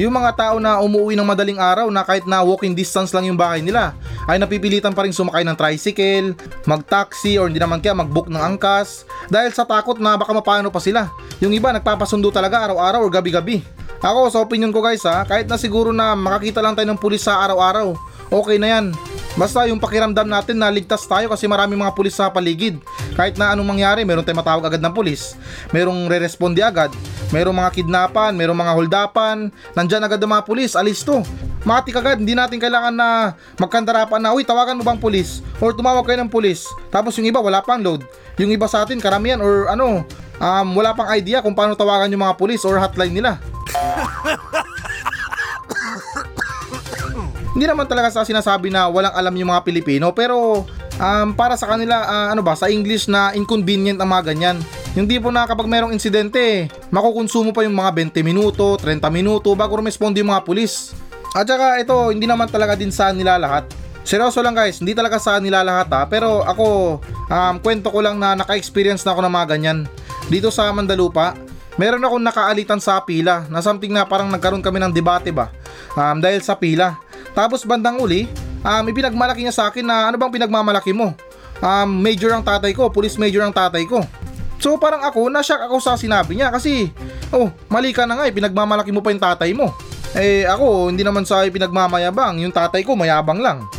Yung 0.00 0.14
mga 0.14 0.32
tao 0.32 0.56
na 0.62 0.78
umuwi 0.80 1.18
ng 1.18 1.26
madaling 1.26 1.58
araw 1.60 1.90
na 1.90 2.06
kahit 2.06 2.24
na 2.24 2.40
walking 2.40 2.72
distance 2.72 3.12
lang 3.12 3.28
yung 3.28 3.36
bahay 3.36 3.60
nila, 3.60 3.92
ay 4.24 4.40
napipilitan 4.40 4.96
pa 4.96 5.04
rin 5.04 5.12
sumakay 5.12 5.44
ng 5.44 5.52
tricycle, 5.52 6.32
mag-taxi 6.64 7.36
or 7.36 7.52
hindi 7.52 7.60
naman 7.60 7.84
kaya 7.84 7.92
mag-book 7.92 8.32
ng 8.32 8.40
angkas 8.40 9.04
dahil 9.28 9.52
sa 9.52 9.68
takot 9.68 10.00
na 10.00 10.16
baka 10.16 10.32
mapano 10.32 10.72
pa 10.72 10.80
sila. 10.80 11.12
Yung 11.44 11.52
iba 11.52 11.68
nagpapasundo 11.68 12.32
talaga 12.32 12.64
araw-araw 12.64 13.04
or 13.04 13.12
gabi-gabi. 13.12 13.60
Ako 14.00 14.32
sa 14.32 14.40
opinion 14.40 14.72
ko 14.72 14.80
guys 14.80 15.04
ha, 15.04 15.26
kahit 15.28 15.44
na 15.44 15.60
siguro 15.60 15.92
na 15.92 16.16
makakita 16.16 16.64
lang 16.64 16.72
tayo 16.72 16.88
ng 16.88 17.00
pulis 17.00 17.20
sa 17.20 17.44
araw-araw, 17.44 17.92
okay 18.32 18.56
na 18.56 18.80
yan. 18.80 18.96
Basta 19.38 19.62
yung 19.70 19.78
pakiramdam 19.78 20.26
natin 20.26 20.58
na 20.58 20.66
ligtas 20.66 21.06
tayo 21.06 21.30
kasi 21.30 21.46
marami 21.46 21.78
mga 21.78 21.94
pulis 21.94 22.18
sa 22.18 22.26
paligid. 22.30 22.82
Kahit 23.14 23.38
na 23.38 23.54
anong 23.54 23.78
mangyari, 23.78 24.02
meron 24.02 24.26
tayong 24.26 24.42
matawag 24.42 24.66
agad 24.66 24.82
ng 24.82 24.90
pulis. 24.90 25.38
Merong 25.70 26.10
re-responde 26.10 26.58
agad. 26.58 26.90
Merong 27.30 27.54
mga 27.54 27.70
kidnapan, 27.70 28.34
merong 28.34 28.58
mga 28.58 28.72
holdapan. 28.74 29.36
Nandyan 29.78 30.02
agad 30.02 30.18
ang 30.18 30.34
mga 30.34 30.46
pulis, 30.46 30.74
alis 30.74 31.06
to. 31.06 31.22
Matik 31.62 31.94
agad, 31.94 32.18
hindi 32.18 32.34
natin 32.34 32.58
kailangan 32.58 32.94
na 32.96 33.38
magkandarapan 33.60 34.18
na, 34.18 34.32
uy, 34.34 34.42
tawagan 34.42 34.80
mo 34.80 34.82
bang 34.82 34.98
pulis? 34.98 35.44
Or 35.60 35.76
tumawag 35.76 36.08
kayo 36.08 36.18
ng 36.24 36.32
pulis. 36.32 36.66
Tapos 36.88 37.14
yung 37.20 37.28
iba, 37.28 37.38
wala 37.38 37.60
pang 37.60 37.78
load. 37.78 38.02
Yung 38.40 38.50
iba 38.50 38.66
sa 38.66 38.82
atin, 38.82 38.98
karamihan 38.98 39.38
or 39.38 39.68
ano, 39.68 40.02
um, 40.40 40.68
wala 40.74 40.96
pang 40.96 41.12
idea 41.12 41.44
kung 41.44 41.52
paano 41.52 41.76
tawagan 41.76 42.10
yung 42.10 42.24
mga 42.24 42.34
pulis 42.40 42.64
or 42.64 42.80
hotline 42.80 43.12
nila. 43.12 43.36
Hindi 47.50 47.66
naman 47.66 47.90
talaga 47.90 48.14
sa 48.14 48.22
sinasabi 48.22 48.70
na 48.70 48.86
walang 48.86 49.10
alam 49.10 49.34
yung 49.34 49.50
mga 49.50 49.66
Pilipino 49.66 50.14
pero 50.14 50.62
um, 51.00 51.28
para 51.34 51.58
sa 51.58 51.66
kanila 51.66 51.98
ah, 52.06 52.28
ano 52.30 52.46
ba 52.46 52.54
sa 52.54 52.70
English 52.70 53.10
na 53.10 53.34
inconvenient 53.34 53.98
ang 53.98 54.10
mga 54.10 54.30
ganyan. 54.30 54.58
Yung 54.94 55.06
tipo 55.06 55.30
na 55.30 55.46
kapag 55.46 55.70
merong 55.70 55.94
insidente, 55.94 56.66
makukonsumo 56.90 57.54
pa 57.54 57.62
yung 57.66 57.74
mga 57.74 58.10
20 58.10 58.26
minuto, 58.26 58.78
30 58.78 59.02
minuto 59.10 59.54
bago 59.54 59.78
rumesponde 59.78 60.22
yung 60.22 60.30
mga 60.30 60.46
pulis. 60.46 60.94
At 61.30 61.46
saka 61.46 61.78
ito, 61.78 62.10
hindi 62.10 62.26
naman 62.26 62.50
talaga 62.50 62.74
din 62.74 62.90
sa 62.90 63.14
nila 63.14 63.38
lahat. 63.38 63.70
Seryoso 64.02 64.42
lang 64.42 64.58
guys, 64.58 64.82
hindi 64.82 64.90
talaga 64.96 65.22
sa 65.22 65.38
nila 65.38 65.62
lahat 65.62 65.86
ha, 65.94 66.02
pero 66.08 66.42
ako, 66.42 66.98
um, 67.30 67.54
kwento 67.62 67.92
ko 67.94 68.02
lang 68.02 68.18
na 68.18 68.34
naka-experience 68.34 69.06
na 69.06 69.14
ako 69.14 69.20
ng 69.22 69.34
mga 69.38 69.46
ganyan. 69.46 69.78
Dito 70.26 70.50
sa 70.50 70.72
Mandalupa, 70.74 71.38
meron 71.78 72.02
akong 72.02 72.24
nakaalitan 72.24 72.80
sa 72.82 72.98
pila 73.04 73.46
na 73.46 73.62
something 73.62 73.94
na 73.94 74.02
parang 74.02 74.26
nagkaroon 74.26 74.64
kami 74.64 74.82
ng 74.82 74.90
debate 74.90 75.30
ba 75.30 75.54
um, 75.94 76.18
dahil 76.18 76.42
sa 76.42 76.58
pila. 76.58 76.98
Tapos 77.32 77.62
bandang 77.62 77.98
uli, 78.02 78.26
um, 78.64 78.84
ipinagmalaki 78.86 79.42
niya 79.44 79.54
sa 79.54 79.64
akin 79.70 79.84
na 79.86 80.10
ano 80.10 80.16
bang 80.18 80.32
pinagmamalaki 80.32 80.92
mo? 80.94 81.14
Um, 81.60 82.00
major 82.00 82.32
ang 82.32 82.44
tatay 82.44 82.72
ko, 82.72 82.88
police 82.88 83.20
major 83.20 83.44
ang 83.44 83.52
tatay 83.52 83.84
ko. 83.84 84.00
So 84.60 84.76
parang 84.76 85.00
ako, 85.04 85.32
na-shock 85.32 85.64
ako 85.64 85.80
sa 85.80 85.96
sinabi 85.96 86.36
niya 86.36 86.52
kasi, 86.52 86.92
oh, 87.32 87.48
mali 87.72 87.96
ka 87.96 88.04
na 88.04 88.16
nga 88.20 88.28
eh, 88.28 88.32
pinagmamalaki 88.32 88.92
mo 88.92 89.00
pa 89.00 89.12
yung 89.12 89.22
tatay 89.22 89.50
mo. 89.56 89.72
Eh 90.12 90.44
ako, 90.44 90.90
hindi 90.92 91.00
naman 91.06 91.24
sa 91.24 91.46
pinagmamayabang, 91.46 92.42
yung 92.44 92.52
tatay 92.52 92.84
ko 92.84 92.92
mayabang 92.92 93.40
lang. 93.40 93.64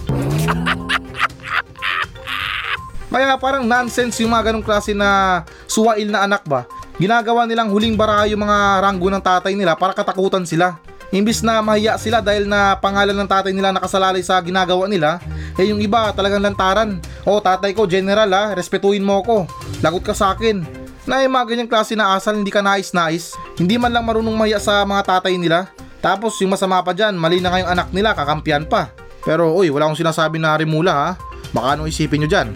Kaya 3.11 3.35
parang 3.35 3.67
nonsense 3.67 4.23
yung 4.23 4.31
mga 4.31 4.49
ganong 4.49 4.63
klase 4.65 4.95
na 4.95 5.43
suwail 5.67 6.07
na 6.07 6.23
anak 6.23 6.47
ba. 6.47 6.63
Ginagawa 6.95 7.43
nilang 7.43 7.69
huling 7.69 7.99
bara 7.99 8.23
yung 8.29 8.41
mga 8.41 8.79
ranggo 8.79 9.11
ng 9.11 9.19
tatay 9.19 9.51
nila 9.51 9.75
para 9.75 9.91
katakutan 9.91 10.47
sila. 10.47 10.79
Imbis 11.11 11.43
na 11.43 11.59
mahiya 11.59 11.99
sila 11.99 12.23
dahil 12.23 12.47
na 12.47 12.79
pangalan 12.79 13.11
ng 13.11 13.27
tatay 13.27 13.51
nila 13.51 13.75
nakasalalay 13.75 14.23
sa 14.23 14.39
ginagawa 14.39 14.87
nila, 14.87 15.19
eh 15.59 15.67
yung 15.67 15.83
iba 15.83 16.07
talagang 16.15 16.39
lantaran. 16.39 17.03
O 17.27 17.43
tatay 17.43 17.75
ko, 17.75 17.83
general 17.83 18.31
ha, 18.31 18.55
respetuhin 18.55 19.03
mo 19.03 19.19
ako. 19.19 19.43
Lagot 19.83 20.07
ka 20.07 20.15
sa 20.15 20.31
akin. 20.31 20.63
Na 21.03 21.19
yung 21.19 21.35
mga 21.35 21.51
ganyang 21.51 21.69
klase 21.69 21.99
na 21.99 22.15
asal 22.15 22.39
hindi 22.39 22.47
ka 22.47 22.63
nais-nais, 22.63 23.35
hindi 23.59 23.75
man 23.75 23.91
lang 23.91 24.07
marunong 24.07 24.39
mahiya 24.39 24.63
sa 24.63 24.87
mga 24.87 25.19
tatay 25.19 25.35
nila. 25.35 25.67
Tapos 25.99 26.39
yung 26.39 26.55
masama 26.55 26.79
pa 26.79 26.95
dyan, 26.95 27.19
mali 27.19 27.43
na 27.43 27.51
nga 27.51 27.59
yung 27.59 27.71
anak 27.75 27.87
nila, 27.91 28.15
kakampiyan 28.15 28.63
pa. 28.71 28.95
Pero 29.27 29.51
uy, 29.51 29.67
wala 29.67 29.91
akong 29.91 29.99
sinasabi 29.99 30.39
na 30.39 30.55
rimula 30.55 30.93
ha. 30.95 31.09
Baka 31.51 31.75
anong 31.75 31.91
isipin 31.91 32.23
nyo 32.23 32.29
dyan. 32.31 32.55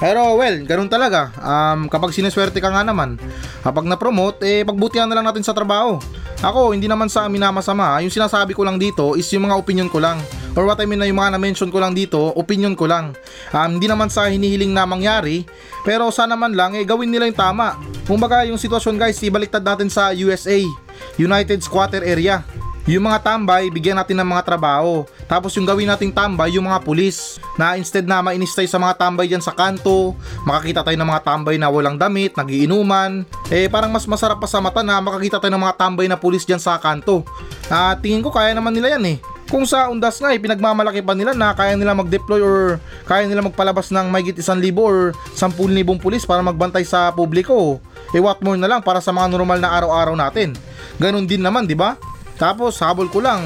Pero 0.00 0.40
well, 0.40 0.56
ganun 0.64 0.88
talaga. 0.88 1.28
Um, 1.36 1.84
kapag 1.92 2.16
sineswerte 2.16 2.56
ka 2.64 2.72
nga 2.72 2.80
naman, 2.80 3.20
kapag 3.60 3.88
na-promote, 3.88 4.42
eh 4.44 4.60
pagbutihan 4.64 5.08
na 5.08 5.16
lang 5.18 5.26
natin 5.28 5.44
sa 5.44 5.56
trabaho. 5.56 6.00
Ako, 6.40 6.72
hindi 6.72 6.88
naman 6.88 7.12
sa 7.12 7.28
amin 7.28 7.36
na 7.36 7.52
masama. 7.52 8.00
Yung 8.00 8.12
sinasabi 8.12 8.56
ko 8.56 8.64
lang 8.64 8.80
dito 8.80 9.12
is 9.12 9.28
yung 9.32 9.44
mga 9.44 9.60
opinion 9.60 9.88
ko 9.92 10.00
lang. 10.00 10.16
Or 10.56 10.66
what 10.66 10.80
I 10.82 10.88
mean 10.88 10.98
na 10.98 11.06
yung 11.06 11.20
mga 11.20 11.36
na-mention 11.36 11.70
ko 11.70 11.78
lang 11.78 11.94
dito, 11.94 12.32
opinion 12.34 12.74
ko 12.74 12.88
lang. 12.88 13.14
Um, 13.54 13.78
hindi 13.78 13.86
naman 13.86 14.08
sa 14.10 14.26
hinihiling 14.26 14.72
na 14.72 14.88
mangyari, 14.88 15.46
pero 15.86 16.10
sana 16.10 16.34
man 16.34 16.56
lang, 16.56 16.74
eh 16.74 16.82
gawin 16.82 17.12
nila 17.12 17.28
yung 17.28 17.38
tama. 17.38 17.78
Kumbaga 18.08 18.42
yung 18.48 18.58
sitwasyon 18.58 18.98
guys, 18.98 19.20
ibaliktad 19.22 19.62
natin 19.62 19.86
sa 19.86 20.10
USA, 20.16 20.58
United 21.20 21.62
Squatter 21.62 22.02
Area. 22.02 22.42
Yung 22.88 23.04
mga 23.04 23.20
tambay, 23.20 23.68
bigyan 23.68 24.00
natin 24.00 24.16
ng 24.16 24.28
mga 24.32 24.46
trabaho. 24.46 25.04
Tapos 25.28 25.52
yung 25.52 25.68
gawin 25.68 25.84
nating 25.84 26.16
tambay, 26.16 26.56
yung 26.56 26.64
mga 26.64 26.80
pulis. 26.80 27.36
Na 27.60 27.76
instead 27.76 28.08
na 28.08 28.24
mainis 28.24 28.56
tayo 28.56 28.64
sa 28.72 28.80
mga 28.80 28.96
tambay 28.96 29.28
dyan 29.28 29.44
sa 29.44 29.52
kanto, 29.52 30.16
makakita 30.48 30.80
tayo 30.80 30.96
ng 30.96 31.10
mga 31.12 31.22
tambay 31.22 31.60
na 31.60 31.68
walang 31.68 32.00
damit, 32.00 32.32
nagiinuman. 32.40 33.28
Eh 33.52 33.68
parang 33.68 33.92
mas 33.92 34.08
masarap 34.08 34.40
pa 34.40 34.48
sa 34.48 34.64
mata 34.64 34.80
na 34.80 34.96
makakita 34.96 35.36
tayo 35.36 35.52
ng 35.52 35.64
mga 35.68 35.76
tambay 35.76 36.08
na 36.08 36.16
pulis 36.16 36.48
dyan 36.48 36.62
sa 36.62 36.80
kanto. 36.80 37.20
At 37.68 38.00
tingin 38.00 38.24
ko 38.24 38.32
kaya 38.32 38.56
naman 38.56 38.72
nila 38.72 38.96
yan 38.96 39.04
eh. 39.04 39.18
Kung 39.50 39.66
sa 39.66 39.90
undas 39.90 40.22
nga, 40.22 40.30
eh, 40.30 40.38
pinagmamalaki 40.38 41.02
pa 41.02 41.10
nila 41.10 41.34
na 41.34 41.50
kaya 41.50 41.74
nila 41.74 41.90
mag-deploy 41.90 42.38
or 42.38 42.78
kaya 43.02 43.26
nila 43.26 43.42
magpalabas 43.42 43.90
ng 43.90 44.06
may 44.06 44.22
1,000 44.22 44.46
or 44.78 45.10
10,000 45.34 45.98
pulis 45.98 46.22
para 46.22 46.38
magbantay 46.38 46.86
sa 46.86 47.10
publiko. 47.10 47.82
Eh 48.14 48.22
what 48.22 48.38
more 48.46 48.54
na 48.54 48.70
lang 48.70 48.78
para 48.78 49.02
sa 49.02 49.10
mga 49.10 49.26
normal 49.26 49.58
na 49.58 49.74
araw-araw 49.74 50.14
natin. 50.14 50.54
Ganon 51.02 51.26
din 51.26 51.42
naman, 51.42 51.66
di 51.66 51.74
ba? 51.74 51.98
Tapos 52.40 52.80
habol 52.80 53.12
ko 53.12 53.20
lang, 53.20 53.44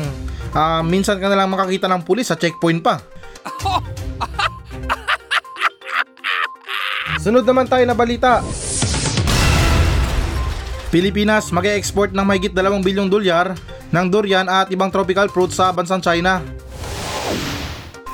ah, 0.54 0.78
minsan 0.86 1.18
ka 1.18 1.26
na 1.26 1.34
lang 1.34 1.50
makakita 1.50 1.90
ng 1.90 2.06
pulis 2.06 2.30
sa 2.30 2.38
checkpoint 2.38 2.78
pa. 2.78 3.02
Sunod 7.26 7.42
naman 7.42 7.66
tayo 7.66 7.82
na 7.82 7.98
balita. 7.98 8.38
Pilipinas 10.94 11.50
mag 11.50 11.66
export 11.66 12.14
ng 12.14 12.22
mahigit 12.22 12.54
2 12.54 12.86
bilyong 12.86 13.10
dolyar 13.10 13.58
ng 13.90 14.06
durian 14.06 14.46
at 14.46 14.70
ibang 14.70 14.94
tropical 14.94 15.26
fruits 15.26 15.58
sa 15.58 15.74
bansang 15.74 15.98
China. 15.98 16.38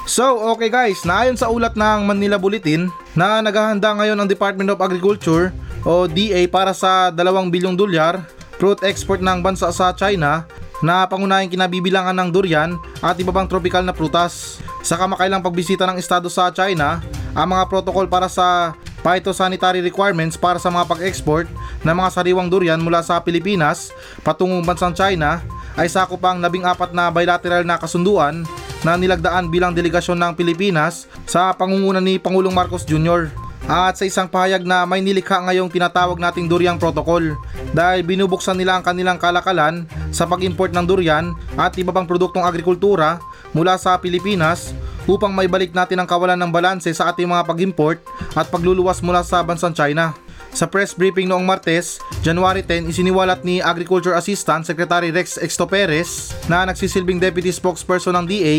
So, 0.08 0.40
okay 0.56 0.72
guys, 0.72 1.04
naayon 1.04 1.36
sa 1.36 1.52
ulat 1.52 1.76
ng 1.76 2.08
Manila 2.08 2.40
Bulletin 2.40 2.88
na 3.12 3.44
naghahanda 3.44 4.00
ngayon 4.00 4.16
ang 4.16 4.32
Department 4.32 4.72
of 4.72 4.80
Agriculture 4.80 5.52
o 5.84 6.08
DA 6.08 6.48
para 6.48 6.72
sa 6.72 7.12
2 7.12 7.20
bilyong 7.52 7.76
dolyar 7.76 8.24
fruit 8.56 8.80
export 8.80 9.20
ng 9.20 9.44
bansa 9.44 9.68
sa 9.68 9.92
China 9.92 10.48
na 10.80 11.04
pangunahing 11.04 11.52
kinabibilangan 11.52 12.16
ng 12.16 12.28
durian 12.32 12.76
at 13.04 13.16
iba 13.20 13.32
pang 13.32 13.48
tropical 13.48 13.84
na 13.84 13.92
prutas. 13.92 14.60
Sa 14.80 14.96
kamakailang 14.96 15.44
pagbisita 15.44 15.84
ng 15.84 16.00
estado 16.00 16.32
sa 16.32 16.48
China, 16.48 17.04
ang 17.36 17.48
mga 17.52 17.68
protocol 17.68 18.08
para 18.08 18.26
sa 18.26 18.72
phytosanitary 19.00 19.80
requirements 19.80 20.36
para 20.36 20.60
sa 20.60 20.68
mga 20.68 20.84
pag-export 20.88 21.48
ng 21.84 21.94
mga 21.96 22.10
sariwang 22.12 22.52
durian 22.52 22.80
mula 22.80 23.00
sa 23.00 23.16
Pilipinas 23.20 23.88
patungong 24.20 24.60
bansang 24.60 24.92
China 24.92 25.40
ay 25.80 25.88
sakop 25.88 26.20
ang 26.20 26.44
labing 26.44 26.68
apat 26.68 26.92
na 26.92 27.08
bilateral 27.08 27.64
na 27.64 27.80
kasunduan 27.80 28.44
na 28.84 28.96
nilagdaan 28.96 29.48
bilang 29.48 29.72
delegasyon 29.72 30.20
ng 30.20 30.32
Pilipinas 30.36 31.08
sa 31.24 31.52
pangunguna 31.56 32.00
ni 32.00 32.16
Pangulong 32.20 32.52
Marcos 32.52 32.84
Jr. 32.84 33.32
At 33.68 34.00
sa 34.00 34.04
isang 34.08 34.30
pahayag 34.30 34.64
na 34.64 34.88
may 34.88 35.04
nilikha 35.04 35.42
ngayong 35.44 35.68
tinatawag 35.68 36.16
nating 36.16 36.48
Duriang 36.48 36.80
Protocol 36.80 37.36
dahil 37.70 38.02
binubuksan 38.02 38.56
nila 38.56 38.78
ang 38.78 38.84
kanilang 38.84 39.20
kalakalan 39.20 39.84
sa 40.10 40.26
pag-import 40.26 40.74
ng 40.74 40.86
durian 40.86 41.36
at 41.54 41.76
iba 41.78 41.94
pang 41.94 42.08
produktong 42.08 42.42
agrikultura 42.42 43.22
mula 43.54 43.78
sa 43.78 43.94
Pilipinas 44.00 44.74
upang 45.06 45.30
maibalik 45.34 45.70
natin 45.74 46.02
ang 46.02 46.08
kawalan 46.08 46.38
ng 46.38 46.50
balanse 46.50 46.90
sa 46.94 47.10
ating 47.10 47.30
mga 47.30 47.46
pag-import 47.46 47.98
at 48.34 48.46
pagluluwas 48.50 49.02
mula 49.02 49.22
sa 49.22 49.42
bansang 49.42 49.74
China. 49.74 50.14
Sa 50.50 50.66
press 50.66 50.90
briefing 50.90 51.30
noong 51.30 51.46
Martes, 51.46 52.02
January 52.26 52.66
10, 52.66 52.90
isiniwalat 52.90 53.46
ni 53.46 53.62
Agriculture 53.62 54.18
Assistant 54.18 54.66
Secretary 54.66 55.14
Rex 55.14 55.38
Exto 55.38 55.62
Perez 55.62 56.34
na 56.50 56.66
nagsisilbing 56.66 57.22
deputy 57.22 57.54
spokesperson 57.54 58.18
ng 58.18 58.26
DA 58.26 58.56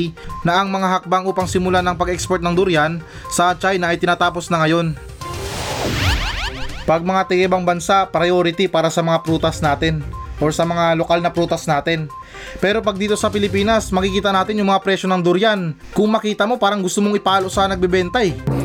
na 0.48 0.64
ang 0.64 0.72
mga 0.72 0.88
hakbang 0.88 1.28
upang 1.28 1.52
simulan 1.52 1.84
ang 1.84 2.00
pag-export 2.00 2.40
ng 2.40 2.56
durian 2.56 3.04
sa 3.28 3.52
China 3.60 3.92
ay 3.92 4.00
tinatapos 4.00 4.48
na 4.48 4.64
ngayon. 4.64 4.96
Pag 6.88 7.04
mga 7.04 7.28
tigibang 7.28 7.68
bansa, 7.68 8.08
priority 8.08 8.72
para 8.72 8.88
sa 8.88 9.04
mga 9.04 9.22
prutas 9.28 9.60
natin 9.60 10.02
or 10.42 10.50
sa 10.50 10.66
mga 10.66 10.98
lokal 10.98 11.22
na 11.22 11.30
prutas 11.30 11.68
natin. 11.70 12.10
Pero 12.58 12.82
pag 12.82 12.98
dito 12.98 13.14
sa 13.14 13.30
Pilipinas, 13.30 13.94
makikita 13.94 14.34
natin 14.34 14.58
yung 14.58 14.74
mga 14.74 14.82
presyo 14.82 15.06
ng 15.12 15.22
durian. 15.22 15.78
Kung 15.94 16.10
makita 16.10 16.50
mo, 16.50 16.58
parang 16.58 16.82
gusto 16.82 17.04
mong 17.04 17.20
ipalo 17.20 17.48
sa 17.52 17.70
nagbebenta 17.70 18.26
eh. 18.26 18.61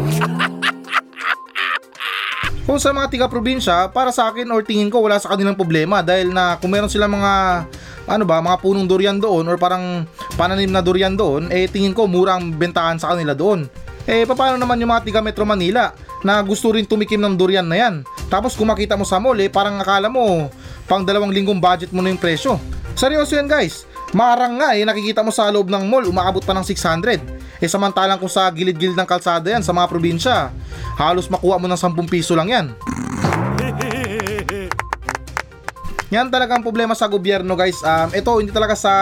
Kung 2.66 2.82
sa 2.82 2.90
mga 2.90 3.06
tiga 3.14 3.26
probinsya, 3.30 3.94
para 3.94 4.10
sa 4.10 4.26
akin 4.26 4.50
or 4.50 4.58
tingin 4.58 4.90
ko 4.90 4.98
wala 4.98 5.22
sa 5.22 5.30
kanilang 5.30 5.54
problema 5.54 6.02
dahil 6.02 6.34
na 6.34 6.58
kung 6.58 6.74
meron 6.74 6.90
sila 6.90 7.06
mga 7.06 7.62
ano 8.10 8.24
ba, 8.26 8.42
mga 8.42 8.58
punong 8.58 8.90
durian 8.90 9.22
doon 9.22 9.46
or 9.46 9.54
parang 9.54 10.02
pananim 10.34 10.74
na 10.74 10.82
durian 10.82 11.14
doon, 11.14 11.46
eh 11.54 11.70
tingin 11.70 11.94
ko 11.94 12.10
mura 12.10 12.34
ang 12.34 12.50
bentahan 12.50 12.98
sa 12.98 13.14
kanila 13.14 13.38
doon. 13.38 13.70
Eh 14.02 14.26
paano 14.26 14.58
naman 14.58 14.82
yung 14.82 14.90
mga 14.90 15.06
tiga 15.06 15.22
Metro 15.22 15.46
Manila 15.46 15.94
na 16.26 16.42
gusto 16.42 16.74
rin 16.74 16.82
tumikim 16.82 17.22
ng 17.22 17.38
durian 17.38 17.62
na 17.62 17.78
yan? 17.78 17.94
Tapos 18.26 18.58
kung 18.58 18.66
makita 18.66 18.98
mo 18.98 19.06
sa 19.06 19.22
mall 19.22 19.38
eh, 19.38 19.46
parang 19.46 19.78
akala 19.78 20.10
mo 20.10 20.50
pang 20.90 21.06
dalawang 21.06 21.30
linggong 21.30 21.62
budget 21.62 21.94
mo 21.94 22.02
na 22.02 22.10
yung 22.10 22.18
presyo. 22.18 22.58
Seryoso 22.98 23.38
yan 23.38 23.46
guys. 23.46 23.86
Marang 24.16 24.56
nga 24.56 24.72
eh, 24.72 24.80
nakikita 24.80 25.20
mo 25.20 25.28
sa 25.28 25.52
loob 25.52 25.68
ng 25.68 25.92
mall, 25.92 26.08
umaabot 26.08 26.40
pa 26.40 26.56
ng 26.56 26.64
600. 26.64 27.20
Eh 27.60 27.68
samantalang 27.68 28.16
kung 28.16 28.32
sa 28.32 28.48
gilid-gilid 28.48 28.96
ng 28.96 29.04
kalsada 29.04 29.52
yan, 29.52 29.60
sa 29.60 29.76
mga 29.76 29.92
probinsya, 29.92 30.48
halos 30.96 31.28
makuha 31.28 31.60
mo 31.60 31.68
ng 31.68 31.76
10 31.76 31.92
piso 32.08 32.32
lang 32.32 32.48
yan. 32.48 32.66
Yan 36.14 36.30
talaga 36.30 36.54
ang 36.54 36.62
problema 36.62 36.94
sa 36.94 37.10
gobyerno 37.10 37.58
guys. 37.58 37.82
Um, 37.82 38.14
ito 38.14 38.30
hindi 38.38 38.54
talaga 38.54 38.78
sa 38.78 38.94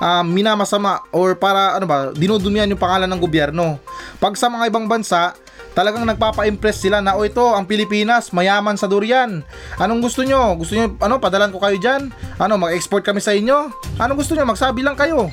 um, 0.00 0.24
minamasama 0.24 1.04
or 1.12 1.36
para 1.36 1.76
ano 1.76 1.84
ba, 1.84 2.16
dinudumihan 2.16 2.64
yung 2.64 2.80
pangalan 2.80 3.12
ng 3.12 3.20
gobyerno. 3.20 3.76
Pag 4.16 4.40
sa 4.40 4.48
mga 4.48 4.72
ibang 4.72 4.88
bansa, 4.88 5.36
talagang 5.72 6.06
nagpapa-impress 6.06 6.82
sila 6.86 6.98
na 6.98 7.14
o 7.14 7.22
ito 7.22 7.42
ang 7.42 7.66
Pilipinas 7.66 8.34
mayaman 8.34 8.74
sa 8.74 8.90
durian. 8.90 9.42
Anong 9.78 10.00
gusto 10.02 10.26
nyo? 10.26 10.58
Gusto 10.58 10.74
nyo 10.74 10.94
ano 10.98 11.22
padalan 11.22 11.54
ko 11.54 11.62
kayo 11.62 11.76
dyan? 11.78 12.10
Ano 12.38 12.58
mag-export 12.58 13.06
kami 13.06 13.22
sa 13.22 13.34
inyo? 13.34 13.70
Anong 13.98 14.18
gusto 14.18 14.34
nyo? 14.34 14.44
Magsabi 14.46 14.82
lang 14.82 14.98
kayo. 14.98 15.30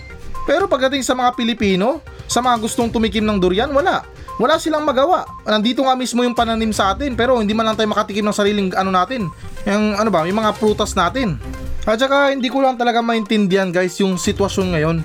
Pero 0.47 0.69
pagdating 0.69 1.03
sa 1.03 1.17
mga 1.17 1.35
Pilipino 1.35 1.99
sa 2.27 2.39
mga 2.43 2.63
gustong 2.63 2.91
tumikim 2.91 3.23
ng 3.25 3.39
durian 3.41 3.71
wala. 3.71 4.03
Wala 4.37 4.61
silang 4.61 4.85
magawa. 4.85 5.25
Nandito 5.49 5.81
nga 5.81 5.97
mismo 5.97 6.21
yung 6.21 6.37
pananim 6.37 6.69
sa 6.69 6.93
atin 6.93 7.17
pero 7.17 7.41
hindi 7.41 7.57
man 7.57 7.73
lang 7.73 7.75
tayo 7.75 7.89
makatikim 7.89 8.23
ng 8.23 8.35
sariling 8.37 8.69
ano 8.77 8.93
natin. 8.93 9.27
Yung 9.65 9.97
ano 9.97 10.09
ba 10.13 10.23
yung 10.29 10.37
mga 10.37 10.55
prutas 10.61 10.93
natin. 10.93 11.41
At 11.87 11.97
saka 11.97 12.35
hindi 12.35 12.51
ko 12.51 12.61
lang 12.61 12.75
talaga 12.75 13.01
maintindihan 13.01 13.71
guys 13.71 13.97
yung 13.97 14.19
sitwasyon 14.19 14.75
ngayon 14.75 14.97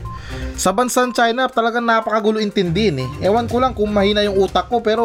sa 0.62 0.70
bansang 0.70 1.10
China, 1.10 1.50
talagang 1.50 1.82
napakagulo 1.82 2.38
intindihin 2.38 3.02
eh. 3.02 3.26
Ewan 3.26 3.50
ko 3.50 3.58
lang 3.58 3.74
kung 3.74 3.90
mahina 3.90 4.22
yung 4.22 4.46
utak 4.46 4.70
ko 4.70 4.78
pero 4.78 5.02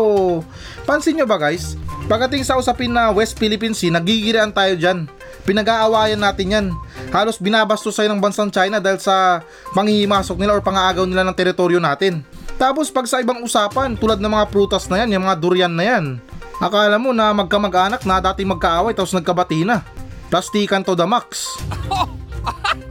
pansin 0.86 1.18
nyo 1.18 1.26
ba 1.26 1.42
guys? 1.42 1.74
Pagdating 2.06 2.46
sa 2.46 2.62
usapin 2.62 2.94
na 2.94 3.10
West 3.10 3.42
Philippine 3.42 3.74
Sea, 3.74 3.90
nagigirian 3.90 4.54
tayo 4.54 4.78
dyan. 4.78 5.10
Pinag-aawayan 5.50 6.22
natin 6.22 6.54
yan. 6.54 6.66
Halos 7.10 7.42
binabastos 7.42 7.98
tayo 7.98 8.14
ng 8.14 8.22
bansang 8.22 8.54
China 8.54 8.78
dahil 8.78 9.02
sa 9.02 9.42
panghihimasok 9.74 10.38
nila 10.38 10.54
or 10.54 10.62
pangaagaw 10.62 11.10
nila 11.10 11.26
ng 11.26 11.34
teritoryo 11.34 11.82
natin. 11.82 12.22
Tapos 12.62 12.94
pag 12.94 13.10
sa 13.10 13.18
ibang 13.18 13.42
usapan, 13.42 13.98
tulad 13.98 14.22
ng 14.22 14.30
mga 14.30 14.54
prutas 14.54 14.86
na 14.86 15.02
yan, 15.02 15.18
yung 15.18 15.26
mga 15.26 15.42
durian 15.42 15.74
na 15.74 15.82
yan, 15.90 16.22
akala 16.62 17.02
mo 17.02 17.18
na 17.18 17.34
magkamag-anak 17.34 18.06
na 18.06 18.22
dati 18.22 18.46
magkaaway 18.46 18.94
tapos 18.94 19.18
nagkabati 19.18 19.66
na. 19.66 19.82
Plastikan 20.30 20.86
to 20.86 20.94
the 20.94 21.10
max. 21.10 21.58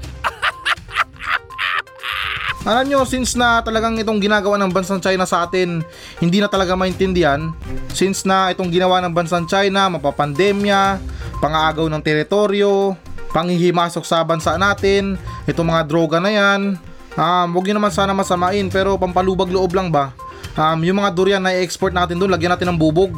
Alam 2.67 2.91
nyo, 2.91 3.07
since 3.07 3.39
na 3.39 3.63
talagang 3.63 3.95
itong 3.95 4.19
ginagawa 4.19 4.59
ng 4.59 4.75
bansang 4.75 4.99
China 4.99 5.23
sa 5.23 5.47
atin, 5.47 5.87
hindi 6.19 6.43
na 6.43 6.51
talaga 6.51 6.75
maintindihan. 6.75 7.55
Since 7.95 8.27
na 8.27 8.51
itong 8.51 8.75
ginawa 8.75 8.99
ng 9.07 9.15
bansang 9.15 9.47
China, 9.47 9.87
mapapandemya, 9.87 10.99
pangaagaw 11.39 11.87
ng 11.87 12.03
teritoryo, 12.03 12.99
panghihimasok 13.31 14.03
sa 14.03 14.27
bansa 14.27 14.59
natin, 14.59 15.15
itong 15.47 15.71
mga 15.71 15.87
droga 15.87 16.19
na 16.19 16.35
yan, 16.35 16.75
um, 17.15 17.49
huwag 17.55 17.71
nyo 17.71 17.79
naman 17.79 17.95
sana 17.95 18.11
masamain, 18.11 18.67
pero 18.67 18.99
pampalubag 18.99 19.47
loob 19.47 19.71
lang 19.71 19.95
ba? 19.95 20.11
Um, 20.59 20.83
yung 20.83 20.99
mga 20.99 21.15
durian 21.15 21.43
na 21.47 21.55
i-export 21.55 21.95
natin 21.95 22.19
doon, 22.19 22.35
lagyan 22.35 22.51
natin 22.59 22.75
ng 22.75 22.81
bubog. 22.83 23.15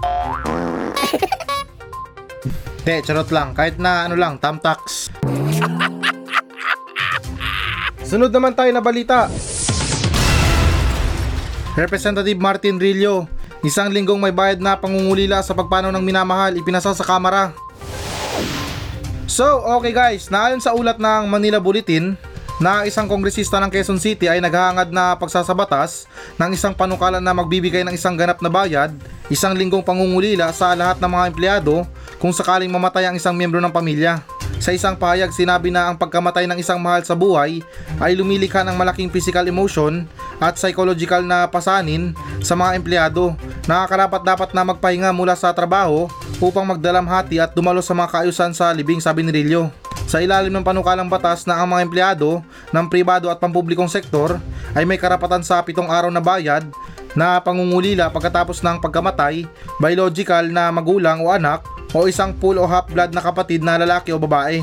Te, 2.84 3.00
charot 3.00 3.32
lang. 3.32 3.56
Kahit 3.56 3.80
na 3.80 4.04
ano 4.04 4.12
lang, 4.12 4.36
tamtax. 4.36 5.08
Sunod 8.08 8.32
naman 8.32 8.56
tayo 8.56 8.72
na 8.72 8.80
balita. 8.80 9.28
Representative 11.76 12.40
Martin 12.40 12.80
Rillo, 12.80 13.28
isang 13.60 13.92
linggong 13.92 14.16
may 14.16 14.32
bayad 14.32 14.64
na 14.64 14.80
pangungulila 14.80 15.44
sa 15.44 15.52
pagpanaw 15.52 15.92
ng 15.92 16.00
minamahal, 16.00 16.56
ipinasa 16.56 16.96
sa 16.96 17.04
kamera. 17.04 17.52
So, 19.28 19.44
okay 19.76 19.92
guys, 19.92 20.32
naayon 20.32 20.64
sa 20.64 20.72
ulat 20.72 20.96
ng 20.96 21.28
Manila 21.28 21.60
Bulletin, 21.60 22.16
na 22.58 22.88
isang 22.88 23.06
kongresista 23.06 23.60
ng 23.60 23.70
Quezon 23.70 24.00
City 24.00 24.26
ay 24.26 24.42
naghahangad 24.42 24.90
na 24.90 25.14
pagsasabatas 25.14 26.10
ng 26.40 26.50
isang 26.56 26.74
panukalan 26.74 27.22
na 27.22 27.30
magbibigay 27.30 27.86
ng 27.86 27.94
isang 27.94 28.18
ganap 28.18 28.40
na 28.40 28.50
bayad, 28.50 28.90
isang 29.28 29.52
linggong 29.52 29.84
pangungulila 29.84 30.48
sa 30.50 30.74
lahat 30.74 30.96
ng 30.98 31.12
mga 31.12 31.24
empleyado 31.28 31.84
kung 32.16 32.32
sakaling 32.34 32.72
mamatay 32.72 33.06
ang 33.06 33.14
isang 33.14 33.36
miyembro 33.36 33.62
ng 33.62 33.70
pamilya. 33.70 34.37
Sa 34.58 34.74
isang 34.74 34.98
pahayag, 34.98 35.30
sinabi 35.30 35.70
na 35.70 35.86
ang 35.86 35.94
pagkamatay 35.94 36.50
ng 36.50 36.58
isang 36.58 36.82
mahal 36.82 37.06
sa 37.06 37.14
buhay 37.14 37.62
ay 38.02 38.12
lumilikha 38.18 38.66
ng 38.66 38.74
malaking 38.74 39.06
physical 39.06 39.46
emotion 39.46 40.02
at 40.42 40.58
psychological 40.58 41.22
na 41.22 41.46
pasanin 41.46 42.10
sa 42.42 42.58
mga 42.58 42.74
empleyado. 42.74 43.38
Nakakarapat 43.70 44.22
dapat 44.26 44.50
na 44.50 44.66
magpahinga 44.66 45.14
mula 45.14 45.38
sa 45.38 45.54
trabaho 45.54 46.10
upang 46.42 46.66
magdalamhati 46.66 47.38
at 47.38 47.54
dumalo 47.54 47.78
sa 47.78 47.94
mga 47.94 48.10
kaayusan 48.10 48.50
sa 48.50 48.74
libing, 48.74 48.98
sabi 48.98 49.22
ni 49.22 49.30
Rillo. 49.30 49.70
Sa 50.10 50.18
ilalim 50.18 50.50
ng 50.50 50.66
panukalang 50.66 51.06
batas 51.06 51.46
na 51.46 51.54
ang 51.54 51.70
mga 51.70 51.84
empleyado 51.86 52.42
ng 52.74 52.86
pribado 52.90 53.30
at 53.30 53.38
pampublikong 53.38 53.90
sektor 53.90 54.42
ay 54.74 54.82
may 54.82 54.98
karapatan 54.98 55.46
sa 55.46 55.62
pitong 55.62 55.86
araw 55.86 56.10
na 56.10 56.18
bayad 56.18 56.66
na 57.14 57.38
pangungulila 57.38 58.10
pagkatapos 58.10 58.58
ng 58.64 58.82
pagkamatay, 58.82 59.46
biological 59.78 60.50
na 60.50 60.74
magulang 60.74 61.22
o 61.22 61.30
anak 61.30 61.77
o 61.92 62.08
isang 62.08 62.36
full 62.36 62.60
o 62.60 62.64
half 62.68 62.88
blood 62.90 63.12
na 63.12 63.22
kapatid 63.24 63.64
na 63.64 63.80
lalaki 63.80 64.12
o 64.12 64.20
babae. 64.20 64.60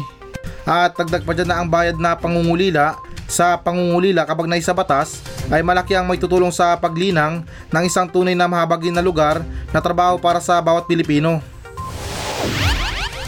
At 0.66 0.98
dagdag 0.98 1.26
pa 1.26 1.34
dyan 1.34 1.50
na 1.50 1.58
ang 1.62 1.70
bayad 1.70 1.98
na 1.98 2.18
pangungulila 2.18 2.98
sa 3.26 3.58
pangungulila 3.58 4.26
kapag 4.26 4.50
naisa 4.50 4.74
batas 4.74 5.22
ay 5.50 5.62
malaki 5.62 5.94
ang 5.98 6.06
may 6.06 6.18
tutulong 6.18 6.54
sa 6.54 6.78
paglinang 6.78 7.46
ng 7.70 7.84
isang 7.86 8.10
tunay 8.10 8.34
na 8.38 8.50
mahabagin 8.50 8.94
na 8.94 9.02
lugar 9.02 9.42
na 9.74 9.82
trabaho 9.82 10.18
para 10.18 10.42
sa 10.42 10.58
bawat 10.62 10.86
Pilipino. 10.90 11.55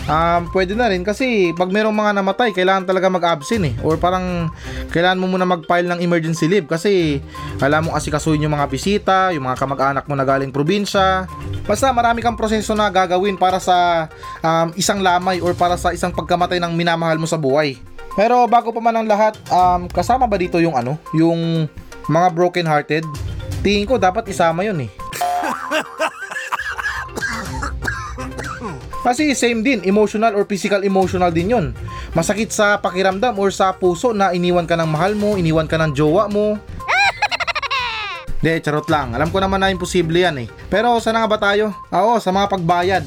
Um, 0.07 0.47
pwede 0.55 0.71
na 0.71 0.87
rin 0.87 1.03
kasi 1.03 1.51
pag 1.51 1.67
merong 1.67 1.91
mga 1.91 2.15
namatay, 2.15 2.55
kailangan 2.55 2.87
talaga 2.87 3.11
mag-absent 3.11 3.63
eh. 3.67 3.75
Or 3.83 3.99
parang 3.99 4.47
kailangan 4.95 5.19
mo 5.19 5.27
muna 5.27 5.43
mag-file 5.43 5.91
ng 5.91 5.99
emergency 5.99 6.47
leave 6.47 6.63
kasi 6.63 7.19
alam 7.59 7.91
mo 7.91 7.91
kasi 7.91 8.07
kasuhin 8.07 8.47
yung 8.47 8.55
mga 8.55 8.71
bisita, 8.71 9.35
yung 9.35 9.43
mga 9.51 9.59
kamag-anak 9.59 10.07
mo 10.07 10.15
na 10.15 10.23
galing 10.23 10.55
probinsya. 10.55 11.27
Basta 11.67 11.91
marami 11.91 12.23
kang 12.23 12.39
proseso 12.39 12.71
na 12.71 12.87
gagawin 12.87 13.35
para 13.35 13.59
sa 13.59 14.07
um, 14.39 14.71
isang 14.79 15.03
lamay 15.03 15.43
or 15.43 15.51
para 15.51 15.75
sa 15.75 15.91
isang 15.91 16.15
pagkamatay 16.15 16.63
ng 16.63 16.71
minamahal 16.71 17.19
mo 17.19 17.27
sa 17.27 17.35
buhay. 17.35 17.75
Pero 18.15 18.47
bago 18.47 18.71
pa 18.71 18.79
man 18.79 18.95
ang 18.95 19.05
lahat, 19.05 19.35
um, 19.51 19.91
kasama 19.91 20.25
ba 20.25 20.39
dito 20.39 20.57
yung 20.63 20.73
ano, 20.73 20.95
yung 21.11 21.67
mga 22.07 22.27
broken 22.31 22.65
hearted? 22.65 23.03
Tingin 23.59 23.83
ko 23.83 23.99
dapat 23.99 24.31
isama 24.31 24.63
yun 24.63 24.87
eh. 24.87 24.89
Kasi 29.07 29.31
same 29.31 29.63
din, 29.63 29.79
emotional 29.87 30.35
or 30.35 30.43
physical 30.43 30.83
emotional 30.83 31.31
din 31.31 31.55
yon. 31.55 31.65
Masakit 32.11 32.51
sa 32.51 32.75
pakiramdam 32.75 33.39
or 33.39 33.55
sa 33.55 33.71
puso 33.71 34.11
na 34.11 34.35
iniwan 34.35 34.67
ka 34.67 34.75
ng 34.75 34.83
mahal 34.83 35.15
mo, 35.15 35.39
iniwan 35.39 35.63
ka 35.63 35.79
ng 35.79 35.95
jowa 35.95 36.27
mo. 36.27 36.59
De, 38.43 38.59
charot 38.59 38.83
lang. 38.91 39.15
Alam 39.15 39.31
ko 39.31 39.39
naman 39.39 39.63
na 39.63 39.71
imposible 39.71 40.27
yan 40.27 40.43
eh. 40.43 40.47
Pero 40.67 40.99
sana 40.99 41.23
nga 41.23 41.31
ba 41.31 41.39
tayo? 41.39 41.71
Oo, 41.87 42.19
sa 42.19 42.35
mga 42.35 42.51
pagbayad. 42.51 43.03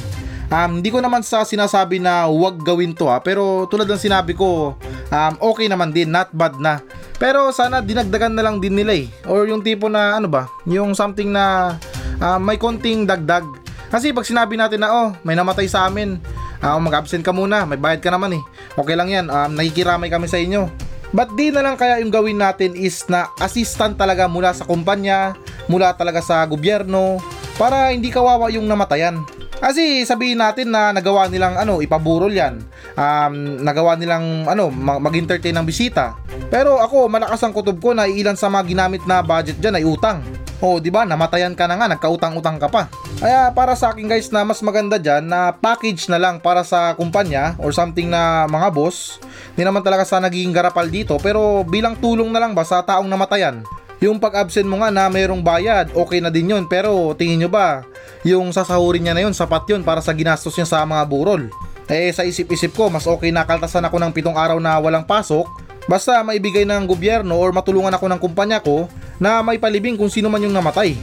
Um, 0.48 0.80
hindi 0.80 0.88
ko 0.88 1.04
naman 1.04 1.20
sa 1.20 1.44
sinasabi 1.44 2.00
na 2.00 2.24
huwag 2.26 2.64
gawin 2.64 2.96
to 2.96 3.06
ha, 3.06 3.22
pero 3.22 3.70
tulad 3.70 3.86
ng 3.86 4.00
sinabi 4.00 4.32
ko, 4.34 4.74
um, 5.12 5.34
okay 5.52 5.68
naman 5.68 5.92
din, 5.92 6.08
not 6.08 6.32
bad 6.32 6.56
na. 6.58 6.80
Pero 7.20 7.52
sana 7.52 7.84
dinagdagan 7.84 8.32
na 8.32 8.42
lang 8.42 8.56
din 8.56 8.72
nila 8.72 8.96
eh. 8.96 9.06
Or 9.28 9.44
yung 9.44 9.60
tipo 9.60 9.92
na 9.92 10.16
ano 10.16 10.32
ba, 10.32 10.48
yung 10.64 10.96
something 10.96 11.28
na 11.28 11.76
uh, 12.24 12.40
may 12.40 12.56
konting 12.56 13.04
dagdag 13.04 13.59
kasi 13.90 14.14
pag 14.14 14.22
sinabi 14.22 14.54
natin 14.54 14.80
na, 14.80 14.88
oh, 14.88 15.08
may 15.26 15.34
namatay 15.34 15.66
sa 15.66 15.90
amin, 15.90 16.22
uh, 16.62 16.78
mag-absent 16.78 17.26
ka 17.26 17.34
muna, 17.34 17.66
may 17.66 17.76
bayad 17.76 17.98
ka 17.98 18.08
naman 18.14 18.38
eh. 18.38 18.42
Okay 18.78 18.94
lang 18.94 19.10
yan, 19.10 19.26
um, 19.26 19.50
nakikiramay 19.58 20.06
kami 20.06 20.30
sa 20.30 20.38
inyo. 20.38 20.70
But 21.10 21.34
di 21.34 21.50
na 21.50 21.66
lang 21.66 21.74
kaya 21.74 21.98
yung 21.98 22.14
gawin 22.14 22.38
natin 22.38 22.78
is 22.78 23.02
na 23.10 23.34
assistant 23.42 23.98
talaga 23.98 24.30
mula 24.30 24.54
sa 24.54 24.62
kumpanya, 24.62 25.34
mula 25.66 25.90
talaga 25.98 26.22
sa 26.22 26.46
gobyerno, 26.46 27.18
para 27.58 27.90
hindi 27.90 28.14
kawawa 28.14 28.46
yung 28.54 28.70
namatayan. 28.70 29.26
Kasi 29.60 30.08
sabihin 30.08 30.40
natin 30.40 30.72
na 30.72 30.88
nagawa 30.94 31.28
nilang 31.28 31.52
ano, 31.58 31.84
ipaburol 31.84 32.32
yan. 32.32 32.64
Um, 32.96 33.60
nagawa 33.60 33.92
nilang 33.98 34.48
ano, 34.48 34.72
mag-entertain 34.72 35.52
ng 35.52 35.68
bisita. 35.68 36.16
Pero 36.48 36.80
ako, 36.80 37.12
malakas 37.12 37.44
ang 37.44 37.52
kutob 37.52 37.76
ko 37.76 37.92
na 37.92 38.08
ilan 38.08 38.40
sa 38.40 38.48
mga 38.48 38.64
ginamit 38.64 39.02
na 39.04 39.20
budget 39.20 39.60
dyan 39.60 39.76
ay 39.76 39.84
utang. 39.84 40.24
Oh, 40.60 40.76
di 40.76 40.92
ba? 40.92 41.08
Namatayan 41.08 41.56
ka 41.56 41.64
na 41.64 41.80
nga, 41.80 41.88
nagkautang-utang 41.88 42.60
ka 42.60 42.68
pa. 42.68 42.92
Kaya 43.16 43.48
para 43.56 43.72
sa 43.72 43.92
akin 43.92 44.04
guys 44.04 44.28
na 44.28 44.44
mas 44.44 44.60
maganda 44.60 45.00
dyan 45.00 45.24
na 45.24 45.56
package 45.56 46.12
na 46.12 46.20
lang 46.20 46.36
para 46.36 46.60
sa 46.60 46.92
kumpanya 46.92 47.56
or 47.56 47.72
something 47.72 48.12
na 48.12 48.44
mga 48.44 48.68
boss. 48.68 49.16
Hindi 49.56 49.64
naman 49.64 49.80
talaga 49.80 50.04
sa 50.04 50.20
naging 50.20 50.52
garapal 50.52 50.88
dito 50.92 51.16
pero 51.16 51.64
bilang 51.64 51.96
tulong 51.96 52.28
na 52.28 52.44
lang 52.44 52.52
ba 52.52 52.64
sa 52.64 52.84
taong 52.84 53.08
namatayan. 53.08 53.64
Yung 54.00 54.20
pag-absent 54.20 54.64
mo 54.64 54.80
nga 54.80 54.88
na 54.88 55.12
mayroong 55.12 55.44
bayad, 55.44 55.92
okay 55.92 56.20
na 56.20 56.32
din 56.32 56.52
yun. 56.52 56.64
Pero 56.68 57.12
tingin 57.16 57.44
nyo 57.44 57.50
ba, 57.52 57.84
yung 58.24 58.52
sasahurin 58.52 59.04
niya 59.04 59.16
na 59.16 59.24
yun, 59.24 59.36
sapat 59.36 59.64
yun 59.68 59.84
para 59.84 60.00
sa 60.04 60.12
ginastos 60.12 60.56
niya 60.56 60.68
sa 60.68 60.84
mga 60.84 61.04
burol. 61.08 61.48
Eh 61.88 62.12
sa 62.12 62.24
isip-isip 62.24 62.76
ko, 62.76 62.88
mas 62.88 63.04
okay 63.04 63.28
na 63.32 63.44
kaltasan 63.44 63.84
ako 63.84 63.96
ng 64.00 64.12
pitong 64.12 64.36
araw 64.36 64.56
na 64.60 64.76
walang 64.80 65.04
pasok 65.04 65.48
Basta 65.90 66.22
maibigay 66.22 66.62
ng 66.62 66.86
gobyerno 66.86 67.34
or 67.34 67.50
matulungan 67.50 67.90
ako 67.90 68.06
ng 68.06 68.20
kumpanya 68.22 68.62
ko 68.62 68.86
na 69.20 69.44
may 69.44 69.60
palibing 69.60 70.00
kung 70.00 70.08
sino 70.08 70.32
man 70.32 70.40
yung 70.40 70.56
namatay. 70.56 70.96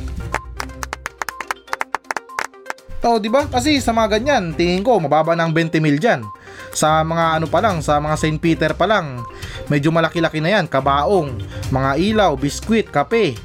Oo, 3.05 3.21
di 3.21 3.29
ba? 3.29 3.45
Kasi 3.47 3.77
sa 3.79 3.93
mga 3.93 4.19
ganyan, 4.19 4.51
tingin 4.57 4.83
ko 4.83 4.97
mababa 4.97 5.37
ng 5.37 5.53
20 5.53 5.79
mil 5.79 5.95
dyan. 6.01 6.25
Sa 6.73 7.05
mga 7.05 7.39
ano 7.39 7.47
pa 7.47 7.61
lang, 7.63 7.79
sa 7.79 8.01
mga 8.01 8.17
St. 8.19 8.41
Peter 8.41 8.73
pa 8.73 8.89
lang, 8.89 9.23
medyo 9.71 9.93
malaki-laki 9.93 10.41
na 10.41 10.59
yan, 10.59 10.65
kabaong, 10.67 11.39
mga 11.71 11.91
ilaw, 12.01 12.33
biskwit, 12.35 12.89
kape. 12.91 13.37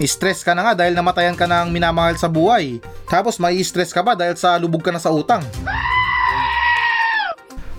Stress 0.00 0.40
ka 0.40 0.56
na 0.56 0.64
nga 0.64 0.72
dahil 0.72 0.96
namatayan 0.96 1.36
ka 1.36 1.44
ng 1.44 1.68
minamahal 1.68 2.16
sa 2.16 2.24
buhay. 2.24 2.80
Tapos 3.04 3.36
may 3.36 3.60
stress 3.60 3.92
ka 3.92 4.00
pa 4.00 4.16
dahil 4.16 4.32
sa 4.40 4.56
lubog 4.56 4.80
ka 4.80 4.88
na 4.88 5.02
sa 5.02 5.12
utang. 5.12 5.44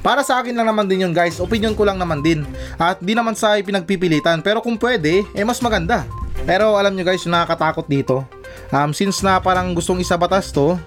Para 0.05 0.21
sa 0.21 0.37
akin 0.37 0.53
lang 0.53 0.69
naman 0.69 0.85
din 0.85 1.05
yun 1.05 1.13
guys, 1.13 1.41
opinion 1.41 1.73
ko 1.73 1.81
lang 1.81 1.97
naman 1.97 2.21
din. 2.21 2.45
At 2.77 3.01
di 3.01 3.17
naman 3.17 3.33
sa 3.33 3.57
pinagpipilitan, 3.57 4.45
pero 4.45 4.61
kung 4.61 4.77
pwede, 4.77 5.25
eh 5.33 5.41
mas 5.41 5.61
maganda. 5.65 6.05
Pero 6.45 6.75
alam 6.75 6.93
nyo 6.93 7.05
guys, 7.05 7.23
nakakatakot 7.25 7.85
dito. 7.85 8.25
Um, 8.71 8.91
since 8.95 9.21
na 9.21 9.37
parang 9.39 9.75
gustong 9.75 10.01
isabatas 10.01 10.49
to, 10.49 10.79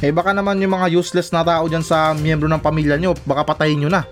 eh 0.00 0.12
baka 0.14 0.32
naman 0.32 0.60
yung 0.62 0.72
mga 0.76 0.92
useless 0.96 1.28
na 1.34 1.44
tao 1.44 1.68
dyan 1.68 1.84
sa 1.84 2.16
miyembro 2.16 2.48
ng 2.48 2.62
pamilya 2.62 2.96
nyo, 2.96 3.12
baka 3.26 3.44
patayin 3.44 3.84
nyo 3.84 3.90
na. 3.92 4.06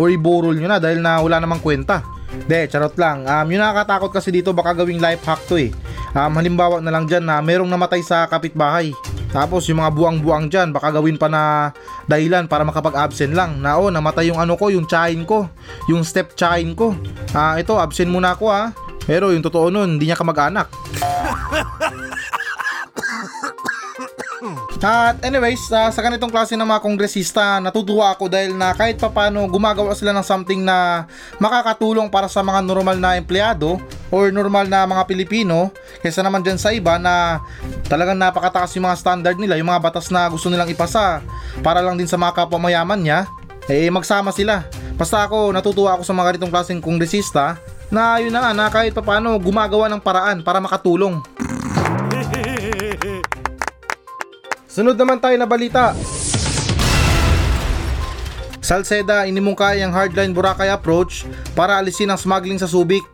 Or 0.00 0.08
iburol 0.08 0.56
nyo 0.56 0.68
na 0.68 0.78
dahil 0.80 1.04
na 1.04 1.20
wala 1.20 1.38
namang 1.42 1.60
kwenta. 1.60 2.00
De, 2.48 2.66
charot 2.66 2.94
lang. 2.98 3.28
Um, 3.28 3.46
yung 3.52 3.62
nakakatakot 3.62 4.10
kasi 4.10 4.34
dito 4.34 4.50
baka 4.50 4.74
gawing 4.74 4.98
life 4.98 5.22
hack 5.22 5.42
to 5.46 5.58
eh. 5.58 5.70
Um, 6.14 6.34
halimbawa 6.38 6.78
na 6.78 6.94
lang 6.94 7.10
dyan 7.10 7.26
na 7.26 7.42
merong 7.42 7.66
namatay 7.66 8.02
sa 8.02 8.26
kapitbahay. 8.30 8.94
Tapos 9.34 9.66
yung 9.66 9.82
mga 9.82 9.90
buwang-buwang 9.98 10.46
dyan, 10.46 10.70
baka 10.70 10.94
gawin 10.94 11.18
pa 11.18 11.26
na 11.26 11.74
dahilan 12.06 12.46
para 12.46 12.62
makapag-absent 12.62 13.34
lang. 13.34 13.58
Na 13.58 13.74
oh, 13.74 13.90
namatay 13.90 14.30
yung 14.30 14.38
ano 14.38 14.54
ko, 14.54 14.70
yung 14.70 14.86
chain 14.86 15.26
ko, 15.26 15.50
yung 15.90 16.06
step 16.06 16.38
chain 16.38 16.70
ko. 16.78 16.94
Ah, 17.34 17.58
ito, 17.58 17.74
absent 17.74 18.06
muna 18.06 18.38
ako 18.38 18.46
ah. 18.46 18.70
Pero 19.04 19.32
yung 19.32 19.44
totoo 19.44 19.68
nun, 19.68 19.96
hindi 19.96 20.08
niya 20.08 20.18
kamag-anak. 20.18 20.68
At 24.84 25.16
anyways, 25.24 25.72
uh, 25.72 25.88
sa 25.88 26.04
ganitong 26.04 26.28
klase 26.28 26.52
ng 26.60 26.68
mga 26.68 26.84
kongresista, 26.84 27.56
natutuwa 27.56 28.12
ako 28.12 28.28
dahil 28.28 28.52
na 28.52 28.76
kahit 28.76 29.00
papano 29.00 29.48
gumagawa 29.48 29.96
sila 29.96 30.12
ng 30.12 30.20
something 30.20 30.60
na 30.60 31.08
makakatulong 31.40 32.12
para 32.12 32.28
sa 32.28 32.44
mga 32.44 32.60
normal 32.60 33.00
na 33.00 33.16
empleyado 33.16 33.80
or 34.12 34.28
normal 34.28 34.68
na 34.68 34.84
mga 34.84 35.08
Pilipino 35.08 35.72
kaysa 36.04 36.20
naman 36.20 36.44
dyan 36.44 36.60
sa 36.60 36.68
iba 36.76 37.00
na 37.00 37.40
talagang 37.88 38.20
napakataas 38.20 38.76
yung 38.76 38.84
mga 38.84 39.00
standard 39.00 39.40
nila, 39.40 39.56
yung 39.56 39.72
mga 39.72 39.80
batas 39.88 40.12
na 40.12 40.28
gusto 40.28 40.52
nilang 40.52 40.68
ipasa 40.68 41.24
para 41.64 41.80
lang 41.80 41.96
din 41.96 42.04
sa 42.04 42.20
mga 42.20 42.44
kapwa 42.44 42.60
mayaman 42.60 43.00
niya, 43.00 43.24
eh 43.72 43.88
magsama 43.88 44.36
sila. 44.36 44.68
Basta 45.00 45.24
ako, 45.24 45.56
natutuwa 45.56 45.96
ako 45.96 46.04
sa 46.04 46.12
mga 46.12 46.36
ganitong 46.36 46.52
klaseng 46.52 46.84
kongresista 46.84 47.56
na 47.94 48.18
yun 48.18 48.34
na 48.34 48.42
nga, 48.42 48.50
na 48.50 48.66
kahit 48.66 48.90
papano 48.90 49.38
gumagawa 49.38 49.86
ng 49.86 50.02
paraan 50.02 50.42
para 50.42 50.58
makatulong. 50.58 51.22
Sunod 54.66 54.98
naman 54.98 55.22
tayo 55.22 55.38
na 55.38 55.46
balita. 55.46 55.94
Salceda 58.58 59.30
inimungkay 59.30 59.86
ang 59.86 59.94
hardline 59.94 60.34
Boracay 60.34 60.72
approach 60.74 61.22
para 61.54 61.78
alisin 61.78 62.10
ang 62.10 62.18
smuggling 62.18 62.58
sa 62.58 62.66
Subic. 62.66 63.06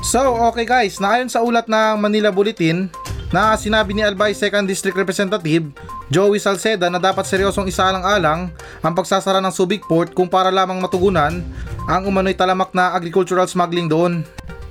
So, 0.00 0.32
okay 0.48 0.64
guys, 0.64 0.96
naayon 0.96 1.28
sa 1.28 1.44
ulat 1.44 1.68
ng 1.68 2.00
Manila 2.00 2.32
Bulletin 2.32 2.88
na 3.32 3.56
sinabi 3.56 3.96
ni 3.96 4.04
Albay 4.04 4.36
2nd 4.36 4.68
District 4.68 4.94
Representative 4.94 5.72
Joey 6.12 6.36
Salceda 6.36 6.92
na 6.92 7.00
dapat 7.00 7.24
seryosong 7.24 7.64
isaalang-alang 7.72 8.52
ang 8.84 8.92
pagsasara 8.92 9.40
ng 9.40 9.48
Subic 9.48 9.88
Port 9.88 10.12
kung 10.12 10.28
para 10.28 10.52
lamang 10.52 10.76
matugunan 10.76 11.40
ang 11.88 12.02
umano'y 12.04 12.36
talamak 12.36 12.76
na 12.76 12.92
agricultural 12.92 13.48
smuggling 13.48 13.88
doon. 13.88 14.20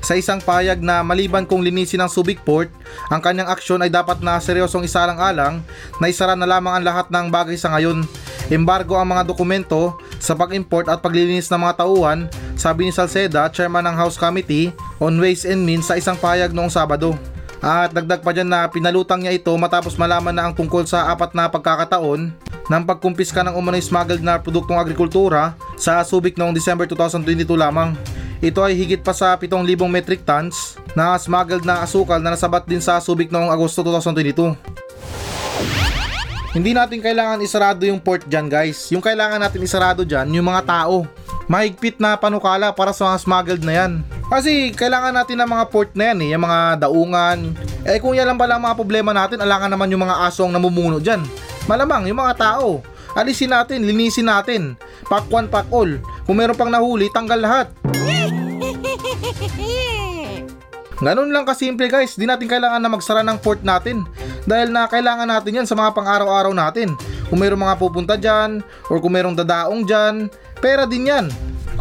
Sa 0.02 0.18
isang 0.18 0.42
payag 0.42 0.82
na 0.82 1.02
maliban 1.06 1.46
kung 1.46 1.62
linisin 1.62 2.02
ang 2.02 2.10
Subic 2.10 2.42
Port, 2.42 2.70
ang 3.10 3.22
kanyang 3.22 3.50
aksyon 3.50 3.82
ay 3.82 3.90
dapat 3.90 4.22
na 4.22 4.38
seryosong 4.38 4.86
isalang-alang 4.86 5.62
na 5.98 6.10
isara 6.10 6.38
na 6.38 6.50
lamang 6.50 6.78
ang 6.78 6.86
lahat 6.86 7.10
ng 7.10 7.30
bagay 7.30 7.58
sa 7.58 7.74
ngayon. 7.74 8.06
Embargo 8.50 8.98
ang 8.98 9.14
mga 9.14 9.30
dokumento 9.30 9.98
sa 10.18 10.34
pag-import 10.34 10.90
at 10.90 11.02
paglilinis 11.02 11.50
ng 11.50 11.62
mga 11.62 11.86
tauhan, 11.86 12.30
sabi 12.58 12.90
ni 12.90 12.92
Salceda, 12.94 13.50
chairman 13.50 13.86
ng 13.90 13.98
House 13.98 14.18
Committee 14.18 14.74
on 14.98 15.18
Ways 15.18 15.46
and 15.46 15.66
Means 15.66 15.90
sa 15.90 15.98
isang 15.98 16.18
payag 16.18 16.54
noong 16.54 16.70
Sabado. 16.70 17.31
At 17.62 17.94
dagdag 17.94 18.26
pa 18.26 18.34
dyan 18.34 18.50
na 18.50 18.66
pinalutang 18.66 19.22
niya 19.22 19.38
ito 19.38 19.54
matapos 19.54 19.94
malaman 19.94 20.34
na 20.34 20.50
ang 20.50 20.54
tungkol 20.58 20.82
sa 20.90 21.14
apat 21.14 21.38
na 21.38 21.46
pagkakataon 21.46 22.34
ng 22.66 22.84
pagkumpiska 22.90 23.46
ng 23.46 23.54
umano'y 23.54 23.86
smuggled 23.86 24.26
na 24.26 24.42
produktong 24.42 24.82
agrikultura 24.82 25.54
sa 25.78 26.02
Subic 26.02 26.42
noong 26.42 26.58
December 26.58 26.90
2022 26.90 27.46
lamang. 27.54 27.94
Ito 28.42 28.66
ay 28.66 28.74
higit 28.74 29.06
pa 29.06 29.14
sa 29.14 29.38
7,000 29.38 29.78
metric 29.86 30.26
tons 30.26 30.82
na 30.98 31.14
smuggled 31.22 31.62
na 31.62 31.86
asukal 31.86 32.18
na 32.18 32.34
nasabat 32.34 32.66
din 32.66 32.82
sa 32.82 32.98
Subic 32.98 33.30
noong 33.30 33.54
Agosto 33.54 33.86
2022. 33.86 34.58
Hindi 36.52 36.76
natin 36.76 37.00
kailangan 37.00 37.46
isarado 37.46 37.86
yung 37.86 38.02
port 38.02 38.26
dyan 38.26 38.50
guys. 38.50 38.90
Yung 38.92 39.00
kailangan 39.00 39.40
natin 39.40 39.62
isarado 39.64 40.02
dyan, 40.02 40.28
yung 40.34 40.50
mga 40.50 40.66
tao. 40.66 41.06
Mahigpit 41.50 41.98
na 41.98 42.18
panukala 42.18 42.74
para 42.74 42.94
sa 42.94 43.14
mga 43.14 43.18
smuggled 43.22 43.64
na 43.66 43.74
yan. 43.74 43.92
Kasi 44.32 44.72
kailangan 44.72 45.16
natin 45.16 45.42
ng 45.42 45.50
mga 45.50 45.66
port 45.74 45.92
na 45.98 46.14
yan 46.14 46.20
eh, 46.24 46.30
yung 46.36 46.44
mga 46.46 46.88
daungan. 46.88 47.40
Eh 47.84 47.98
kung 47.98 48.16
yan 48.16 48.30
lang 48.30 48.40
pala 48.40 48.58
ang 48.58 48.64
mga 48.64 48.78
problema 48.78 49.12
natin, 49.12 49.42
alangan 49.42 49.74
naman 49.74 49.92
yung 49.92 50.06
mga 50.06 50.30
asong 50.30 50.54
namumuno 50.54 51.02
dyan. 51.02 51.26
Malamang 51.66 52.08
yung 52.08 52.22
mga 52.22 52.38
tao. 52.38 52.86
Alisin 53.12 53.52
natin, 53.52 53.84
linisin 53.84 54.32
natin. 54.32 54.80
Pack 55.12 55.28
one, 55.28 55.52
pack 55.52 55.68
all. 55.74 56.00
Kung 56.24 56.40
meron 56.40 56.56
pang 56.56 56.72
nahuli, 56.72 57.12
tanggal 57.12 57.44
lahat. 57.44 57.68
Ganun 61.02 61.34
lang 61.34 61.50
kasimple 61.50 61.90
guys, 61.90 62.14
di 62.14 62.30
natin 62.30 62.46
kailangan 62.46 62.78
na 62.78 62.94
magsara 62.94 63.26
ng 63.26 63.42
port 63.42 63.66
natin 63.66 64.06
dahil 64.46 64.70
na 64.70 64.86
kailangan 64.86 65.26
natin 65.26 65.58
yan 65.58 65.66
sa 65.66 65.74
mga 65.74 65.98
pang-araw-araw 65.98 66.54
natin. 66.54 66.94
Kung 67.26 67.42
mayroong 67.42 67.66
mga 67.66 67.78
pupunta 67.82 68.14
dyan 68.14 68.62
or 68.86 69.02
kung 69.02 69.18
mayroong 69.18 69.34
dadaong 69.34 69.82
dyan, 69.82 70.30
pera 70.62 70.86
din 70.86 71.10
yan. 71.10 71.28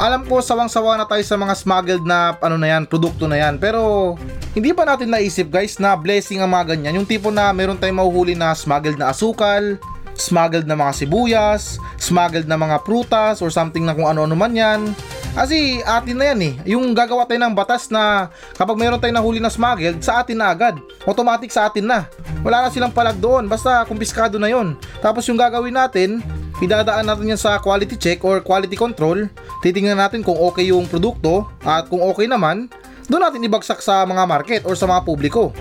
Alam 0.01 0.25
ko 0.25 0.41
sawang-sawa 0.41 0.97
na 0.97 1.05
tayo 1.05 1.21
sa 1.21 1.37
mga 1.37 1.53
smuggled 1.53 2.05
na 2.09 2.33
ano 2.41 2.57
na 2.57 2.73
yan, 2.73 2.89
produkto 2.89 3.29
na 3.29 3.37
yan. 3.37 3.61
Pero 3.61 4.17
hindi 4.57 4.73
pa 4.73 4.89
natin 4.89 5.13
naisip 5.13 5.53
guys 5.53 5.77
na 5.77 5.93
blessing 5.93 6.41
ang 6.41 6.49
mga 6.49 6.75
ganyan. 6.75 6.97
Yung 6.97 7.09
tipo 7.09 7.29
na 7.29 7.53
meron 7.53 7.77
tayong 7.77 8.01
mahuhuli 8.01 8.33
na 8.33 8.57
smuggled 8.57 8.97
na 8.97 9.13
asukal, 9.13 9.77
smuggled 10.21 10.69
na 10.69 10.77
mga 10.77 10.93
sibuyas, 10.93 11.81
smuggled 11.97 12.47
na 12.47 12.61
mga 12.61 12.85
prutas 12.85 13.41
or 13.41 13.49
something 13.49 13.83
na 13.89 13.97
kung 13.97 14.07
ano-ano 14.07 14.37
man 14.37 14.53
yan. 14.53 14.93
Kasi 15.31 15.81
atin 15.87 16.17
na 16.19 16.25
yan 16.35 16.41
eh. 16.43 16.55
Yung 16.75 16.91
gagawa 16.93 17.25
tayo 17.25 17.39
ng 17.41 17.55
batas 17.55 17.89
na 17.89 18.29
kapag 18.59 18.77
mayroon 18.77 18.99
tayong 18.99 19.17
nahuli 19.17 19.39
na 19.39 19.51
smuggled, 19.51 20.03
sa 20.03 20.21
atin 20.21 20.43
na 20.43 20.51
agad. 20.51 20.77
Automatic 21.07 21.49
sa 21.55 21.71
atin 21.71 21.87
na. 21.87 22.05
Wala 22.43 22.67
na 22.67 22.73
silang 22.75 22.93
palag 22.93 23.17
doon. 23.17 23.47
Basta 23.47 23.87
kumpiskado 23.87 24.37
na 24.37 24.51
yon. 24.51 24.75
Tapos 24.99 25.25
yung 25.31 25.39
gagawin 25.39 25.75
natin, 25.75 26.19
idadaan 26.59 27.07
natin 27.07 27.31
yan 27.31 27.41
sa 27.41 27.63
quality 27.63 27.95
check 27.95 28.21
or 28.27 28.43
quality 28.43 28.75
control. 28.75 29.31
Titingnan 29.63 30.03
natin 30.03 30.27
kung 30.27 30.37
okay 30.37 30.69
yung 30.69 30.91
produkto 30.91 31.47
at 31.63 31.87
kung 31.87 32.03
okay 32.03 32.27
naman, 32.27 32.67
doon 33.07 33.23
natin 33.23 33.47
ibagsak 33.47 33.79
sa 33.83 34.03
mga 34.03 34.23
market 34.27 34.63
or 34.67 34.75
sa 34.75 34.91
mga 34.91 35.03
publiko. 35.07 35.55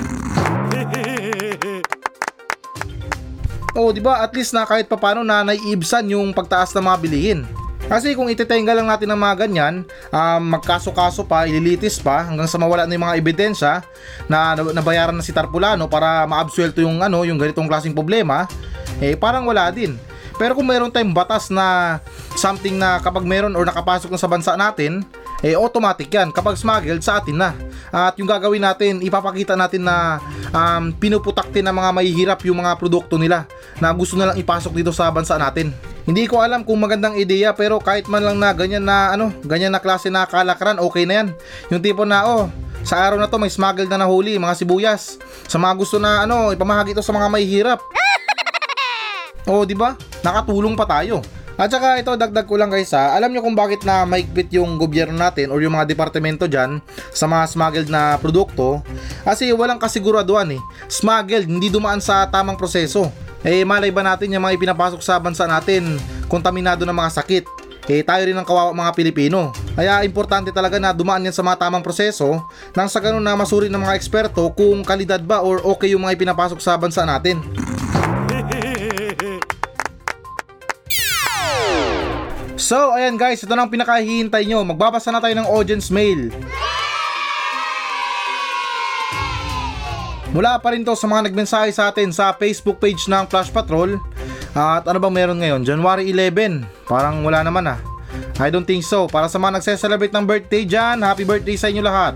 Oo, 3.77 3.93
di 3.93 4.01
ba? 4.01 4.25
At 4.25 4.33
least 4.33 4.55
na 4.57 4.65
kahit 4.65 4.89
papano 4.89 5.21
na 5.21 5.45
naiibsan 5.45 6.09
yung 6.09 6.33
pagtaas 6.33 6.73
ng 6.73 6.85
mga 6.89 6.97
bilihin. 7.01 7.39
Kasi 7.89 8.13
kung 8.13 8.29
itetenga 8.29 8.73
lang 8.77 8.85
natin 8.85 9.09
ng 9.09 9.17
mga 9.17 9.35
ganyan, 9.45 9.75
um, 10.13 10.41
magkaso-kaso 10.57 11.25
pa, 11.25 11.49
ililitis 11.49 11.97
pa 11.97 12.21
hanggang 12.29 12.45
sa 12.45 12.61
mawala 12.61 12.85
na 12.85 12.93
yung 12.93 13.05
mga 13.09 13.17
ebidensya 13.17 13.73
na 14.29 14.53
nabayaran 14.53 15.17
na 15.17 15.25
si 15.25 15.33
Tarpulano 15.33 15.89
para 15.89 16.25
maabsuelto 16.29 16.85
yung 16.85 17.01
ano, 17.01 17.25
yung 17.25 17.41
ganitong 17.41 17.65
klaseng 17.65 17.97
problema, 17.97 18.45
eh 19.01 19.17
parang 19.17 19.45
wala 19.49 19.73
din. 19.73 19.97
Pero 20.37 20.53
kung 20.53 20.69
meron 20.69 20.93
tayong 20.93 21.11
batas 21.11 21.49
na 21.49 21.97
something 22.37 22.77
na 22.77 23.01
kapag 23.01 23.25
meron 23.25 23.57
or 23.57 23.65
nakapasok 23.65 24.13
na 24.13 24.21
sa 24.21 24.29
bansa 24.29 24.53
natin, 24.53 25.01
eh 25.41 25.57
automatic 25.57 26.07
yan 26.07 26.31
kapag 26.31 26.61
smuggled 26.61 27.03
sa 27.03 27.19
atin 27.19 27.41
na. 27.41 27.51
At 27.89 28.15
yung 28.21 28.29
gagawin 28.29 28.63
natin, 28.63 29.01
ipapakita 29.01 29.57
natin 29.57 29.83
na 29.83 30.21
um, 30.53 30.93
pinuputaktin 30.95 31.65
ng 31.65 31.75
mga 31.75 31.89
mahihirap 31.91 32.39
yung 32.45 32.61
mga 32.61 32.77
produkto 32.77 33.17
nila 33.17 33.49
na 33.79 33.91
gusto 33.95 34.15
na 34.15 34.31
lang 34.31 34.37
ipasok 34.39 34.75
dito 34.75 34.91
sa 34.91 35.11
bansa 35.11 35.35
natin. 35.35 35.71
Hindi 36.07 36.25
ko 36.25 36.39
alam 36.39 36.63
kung 36.63 36.79
magandang 36.79 37.19
ideya 37.19 37.51
pero 37.53 37.77
kahit 37.79 38.07
man 38.07 38.23
lang 38.23 38.37
na 38.39 38.49
ganyan 38.55 38.83
na 38.83 39.13
ano, 39.13 39.31
ganyan 39.43 39.73
na 39.73 39.81
klase 39.83 40.07
na 40.07 40.27
kalakaran, 40.27 40.79
okay 40.79 41.03
na 41.03 41.23
yan. 41.23 41.27
Yung 41.71 41.81
tipo 41.83 42.07
na 42.07 42.25
oh, 42.25 42.43
sa 42.83 42.99
araw 43.03 43.19
na 43.19 43.27
to 43.27 43.37
may 43.37 43.51
smuggled 43.51 43.91
na 43.91 43.99
nahuli, 43.99 44.39
mga 44.39 44.55
sibuyas. 44.55 45.19
Sa 45.45 45.59
mga 45.59 45.73
gusto 45.75 45.99
na 45.99 46.23
ano, 46.23 46.55
ipamahagi 46.55 46.95
ito 46.95 47.03
sa 47.03 47.11
mga 47.13 47.27
mahihirap. 47.27 47.79
oh, 49.51 49.67
di 49.67 49.75
ba? 49.75 49.93
Nakatulong 50.23 50.73
pa 50.73 50.87
tayo. 50.87 51.21
At 51.59 51.67
saka 51.75 51.99
ito 51.99 52.15
dagdag 52.15 52.47
ko 52.47 52.55
lang 52.55 52.71
guys 52.71 52.95
ha, 52.95 53.19
alam 53.19 53.35
nyo 53.35 53.43
kung 53.43 53.51
bakit 53.51 53.83
na 53.83 54.07
maigpit 54.07 54.47
yung 54.55 54.79
gobyerno 54.79 55.19
natin 55.19 55.51
or 55.51 55.59
yung 55.59 55.75
mga 55.75 55.91
departamento 55.91 56.47
dyan 56.47 56.79
sa 57.11 57.27
mga 57.27 57.51
smuggled 57.51 57.89
na 57.91 58.15
produkto? 58.15 58.79
Kasi 59.27 59.51
walang 59.51 59.75
kasiguraduhan 59.75 60.55
eh. 60.55 60.61
Smuggled, 60.87 61.51
hindi 61.51 61.67
dumaan 61.67 61.99
sa 61.99 62.23
tamang 62.31 62.55
proseso 62.55 63.11
eh 63.43 63.63
malay 63.63 63.91
ba 63.91 64.03
natin 64.03 64.35
yung 64.35 64.43
mga 64.43 64.55
ipinapasok 64.59 64.99
sa 64.99 65.15
bansa 65.19 65.47
natin, 65.47 65.95
kontaminado 66.27 66.83
ng 66.83 66.95
mga 66.95 67.11
sakit. 67.23 67.45
Eh 67.89 68.05
tayo 68.05 68.21
rin 68.21 68.37
ang 68.37 68.45
kawawa 68.45 68.69
mga 68.69 68.93
Pilipino. 68.93 69.49
Kaya 69.73 70.05
importante 70.05 70.53
talaga 70.53 70.77
na 70.77 70.93
dumaan 70.93 71.25
yan 71.25 71.33
sa 71.33 71.41
mga 71.41 71.57
tamang 71.57 71.81
proseso 71.81 72.37
nang 72.77 72.85
sa 72.85 73.01
ganun 73.01 73.23
na 73.25 73.33
masuri 73.33 73.65
ng 73.65 73.81
mga 73.81 73.97
eksperto 73.97 74.45
kung 74.53 74.85
kalidad 74.85 75.25
ba 75.25 75.41
or 75.41 75.57
okay 75.65 75.97
yung 75.97 76.05
mga 76.05 76.13
ipinapasok 76.13 76.61
sa 76.61 76.77
bansa 76.77 77.01
natin. 77.01 77.41
So, 82.59 82.93
ayan 82.93 83.17
guys, 83.17 83.41
ito 83.41 83.55
na 83.57 83.65
ang 83.65 83.73
pinakahihintay 83.73 84.45
nyo. 84.45 84.61
Magbabasa 84.61 85.09
na 85.09 85.17
tayo 85.17 85.33
ng 85.33 85.49
audience 85.49 85.89
mail. 85.89 86.29
Mula 90.29 90.61
pa 90.61 90.77
rin 90.77 90.85
to 90.85 90.93
sa 90.93 91.09
mga 91.09 91.25
nagmensahe 91.29 91.73
sa 91.73 91.89
atin 91.89 92.13
sa 92.13 92.29
Facebook 92.37 92.77
page 92.77 93.09
ng 93.09 93.25
Flash 93.25 93.49
Patrol. 93.49 93.97
At 94.53 94.85
ano 94.85 95.01
bang 95.01 95.13
meron 95.13 95.41
ngayon? 95.41 95.65
January 95.65 96.13
11. 96.13 96.65
Parang 96.85 97.25
wala 97.25 97.41
naman 97.41 97.65
ah. 97.65 97.79
I 98.37 98.53
don't 98.53 98.65
think 98.65 98.85
so. 98.85 99.09
Para 99.09 99.25
sa 99.25 99.41
mga 99.41 99.57
nagse-celebrate 99.57 100.13
ng 100.13 100.25
birthday 100.25 100.63
dyan, 100.69 101.01
happy 101.01 101.25
birthday 101.25 101.57
sa 101.57 101.67
inyo 101.73 101.81
lahat. 101.81 102.13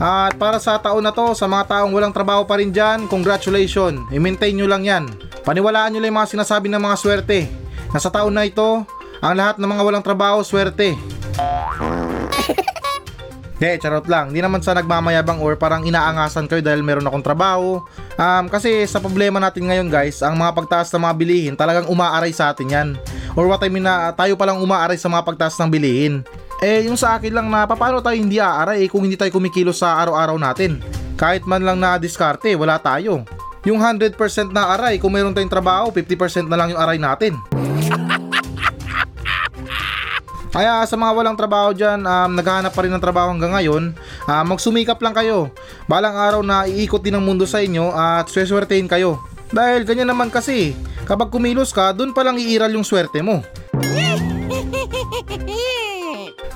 At 0.00 0.32
para 0.40 0.56
sa 0.56 0.80
taon 0.80 1.04
na 1.04 1.12
to, 1.12 1.36
sa 1.36 1.44
mga 1.44 1.76
taong 1.76 1.92
walang 1.92 2.12
trabaho 2.12 2.44
pa 2.48 2.56
rin 2.56 2.72
dyan, 2.72 3.04
congratulations. 3.04 4.08
I-maintain 4.08 4.56
nyo 4.56 4.64
lang 4.64 4.84
yan. 4.84 5.04
Paniwalaan 5.44 5.92
nyo 5.92 6.00
lang 6.00 6.12
yung 6.12 6.20
mga 6.24 6.32
sinasabi 6.36 6.72
ng 6.72 6.80
mga 6.80 6.96
swerte. 6.96 7.40
Na 7.92 8.00
sa 8.00 8.08
taon 8.08 8.32
na 8.32 8.48
ito, 8.48 8.84
ang 9.20 9.34
lahat 9.36 9.60
ng 9.60 9.68
mga 9.68 9.82
walang 9.84 10.04
trabaho, 10.04 10.40
swerte. 10.40 10.96
De, 13.60 13.76
charot 13.76 14.08
lang. 14.08 14.32
Hindi 14.32 14.40
naman 14.40 14.64
sa 14.64 14.72
nagmamayabang 14.72 15.36
or 15.44 15.52
parang 15.52 15.84
inaangasan 15.84 16.48
kayo 16.48 16.64
dahil 16.64 16.80
meron 16.80 17.04
akong 17.04 17.20
trabaho. 17.20 17.84
Um, 18.16 18.48
kasi 18.48 18.88
sa 18.88 19.04
problema 19.04 19.36
natin 19.36 19.68
ngayon 19.68 19.92
guys, 19.92 20.24
ang 20.24 20.40
mga 20.40 20.56
pagtaas 20.56 20.88
ng 20.88 21.04
mga 21.04 21.14
bilihin 21.20 21.54
talagang 21.60 21.84
umaaray 21.92 22.32
sa 22.32 22.56
atin 22.56 22.72
yan. 22.72 22.88
Or 23.36 23.44
what 23.44 23.60
I 23.60 23.68
mean 23.68 23.84
na 23.84 24.16
tayo 24.16 24.32
palang 24.40 24.64
umaaray 24.64 24.96
sa 24.96 25.12
mga 25.12 25.28
pagtaas 25.28 25.60
ng 25.60 25.68
bilihin. 25.68 26.24
Eh, 26.64 26.88
yung 26.88 26.96
sa 26.96 27.20
akin 27.20 27.36
lang 27.36 27.52
na 27.52 27.68
paano 27.68 28.00
tayo 28.00 28.16
hindi 28.16 28.40
aaray 28.40 28.84
eh, 28.84 28.88
kung 28.88 29.04
hindi 29.04 29.20
tayo 29.20 29.28
kumikilos 29.28 29.84
sa 29.84 30.00
araw-araw 30.00 30.40
natin. 30.40 30.80
Kahit 31.20 31.44
man 31.44 31.60
lang 31.60 31.84
na 31.84 32.00
diskarte, 32.00 32.56
wala 32.56 32.80
tayo. 32.80 33.28
Yung 33.68 33.76
100% 33.76 34.16
na 34.56 34.72
aray, 34.72 34.96
kung 34.96 35.12
meron 35.12 35.36
tayong 35.36 35.52
trabaho, 35.52 35.92
50% 35.92 36.48
na 36.48 36.56
lang 36.56 36.72
yung 36.72 36.80
aray 36.80 36.96
natin. 36.96 37.36
Kaya 40.50 40.82
sa 40.82 40.98
mga 40.98 41.14
walang 41.14 41.38
trabaho 41.38 41.70
dyan, 41.70 42.02
um, 42.02 42.30
naghahanap 42.34 42.74
pa 42.74 42.82
rin 42.82 42.90
ng 42.90 43.02
trabaho 43.02 43.30
hanggang 43.30 43.54
ngayon, 43.54 43.94
uh, 44.26 44.42
magsumikap 44.42 44.98
lang 44.98 45.14
kayo. 45.14 45.54
Balang 45.86 46.18
araw 46.18 46.42
na 46.42 46.66
iikot 46.66 47.06
din 47.06 47.14
ang 47.14 47.22
mundo 47.22 47.46
sa 47.46 47.62
inyo 47.62 47.94
at 47.94 48.26
sweswertein 48.26 48.90
kayo. 48.90 49.22
Dahil 49.54 49.86
ganyan 49.86 50.10
naman 50.10 50.26
kasi, 50.26 50.74
kapag 51.06 51.30
kumilos 51.30 51.70
ka, 51.70 51.94
dun 51.94 52.10
palang 52.10 52.38
iiral 52.38 52.74
yung 52.74 52.86
swerte 52.86 53.22
mo. 53.22 53.46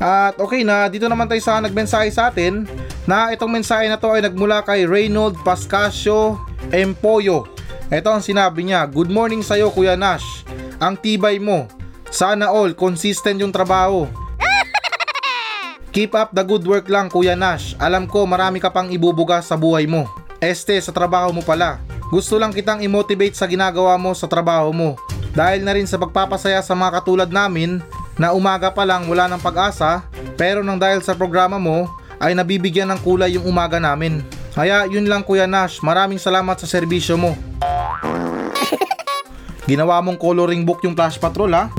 At 0.03 0.37
okay 0.43 0.67
na, 0.67 0.91
dito 0.91 1.07
naman 1.07 1.31
tayo 1.31 1.41
sa 1.41 1.63
nagmensahe 1.63 2.11
sa 2.11 2.35
atin 2.35 2.67
na 3.07 3.31
itong 3.31 3.49
mensahe 3.49 3.87
na 3.87 3.97
to 3.97 4.11
ay 4.11 4.27
nagmula 4.27 4.67
kay 4.67 4.91
Reynold 4.91 5.39
Pascasio 5.47 6.43
Empoyo. 6.75 7.47
Ito 7.95 8.11
ang 8.11 8.23
sinabi 8.25 8.67
niya, 8.67 8.91
Good 8.91 9.09
morning 9.09 9.47
sa'yo 9.47 9.71
Kuya 9.71 9.95
Nash. 9.95 10.43
Ang 10.83 10.99
tibay 10.99 11.39
mo. 11.39 11.71
Sana 12.15 12.47
all, 12.47 12.79
consistent 12.79 13.43
yung 13.43 13.51
trabaho. 13.51 14.07
Keep 15.91 16.15
up 16.15 16.31
the 16.31 16.47
good 16.47 16.63
work 16.63 16.87
lang 16.87 17.11
Kuya 17.11 17.35
Nash. 17.35 17.75
Alam 17.75 18.07
ko 18.07 18.23
marami 18.23 18.63
ka 18.63 18.71
pang 18.71 18.87
ibubuga 18.87 19.43
sa 19.43 19.59
buhay 19.59 19.91
mo. 19.91 20.07
Este, 20.39 20.79
sa 20.79 20.95
trabaho 20.95 21.35
mo 21.35 21.43
pala. 21.43 21.83
Gusto 22.15 22.39
lang 22.39 22.55
kitang 22.55 22.87
i-motivate 22.87 23.35
sa 23.35 23.51
ginagawa 23.51 23.99
mo 23.99 24.15
sa 24.15 24.31
trabaho 24.31 24.71
mo. 24.71 24.95
Dahil 25.35 25.67
na 25.67 25.75
rin 25.75 25.91
sa 25.91 25.99
pagpapasaya 25.99 26.63
sa 26.63 26.79
mga 26.79 27.03
katulad 27.03 27.31
namin 27.35 27.83
na 28.15 28.31
umaga 28.31 28.71
pa 28.71 28.87
lang 28.87 29.11
wala 29.11 29.27
ng 29.27 29.43
pag-asa 29.43 30.07
pero 30.39 30.63
nang 30.63 30.79
dahil 30.79 31.03
sa 31.03 31.19
programa 31.19 31.59
mo 31.59 31.91
ay 32.23 32.31
nabibigyan 32.39 32.95
ng 32.95 33.03
kulay 33.03 33.35
yung 33.35 33.51
umaga 33.51 33.83
namin. 33.83 34.23
Kaya 34.55 34.87
yun 34.87 35.11
lang 35.11 35.27
Kuya 35.27 35.51
Nash, 35.51 35.83
maraming 35.83 36.23
salamat 36.23 36.63
sa 36.63 36.71
serbisyo 36.71 37.19
mo. 37.19 37.35
Ginawa 39.65 39.99
mong 40.05 40.21
coloring 40.21 40.61
book 40.63 40.85
yung 40.85 40.93
Flash 40.93 41.17
Patrol 41.17 41.51
ha? 41.57 41.73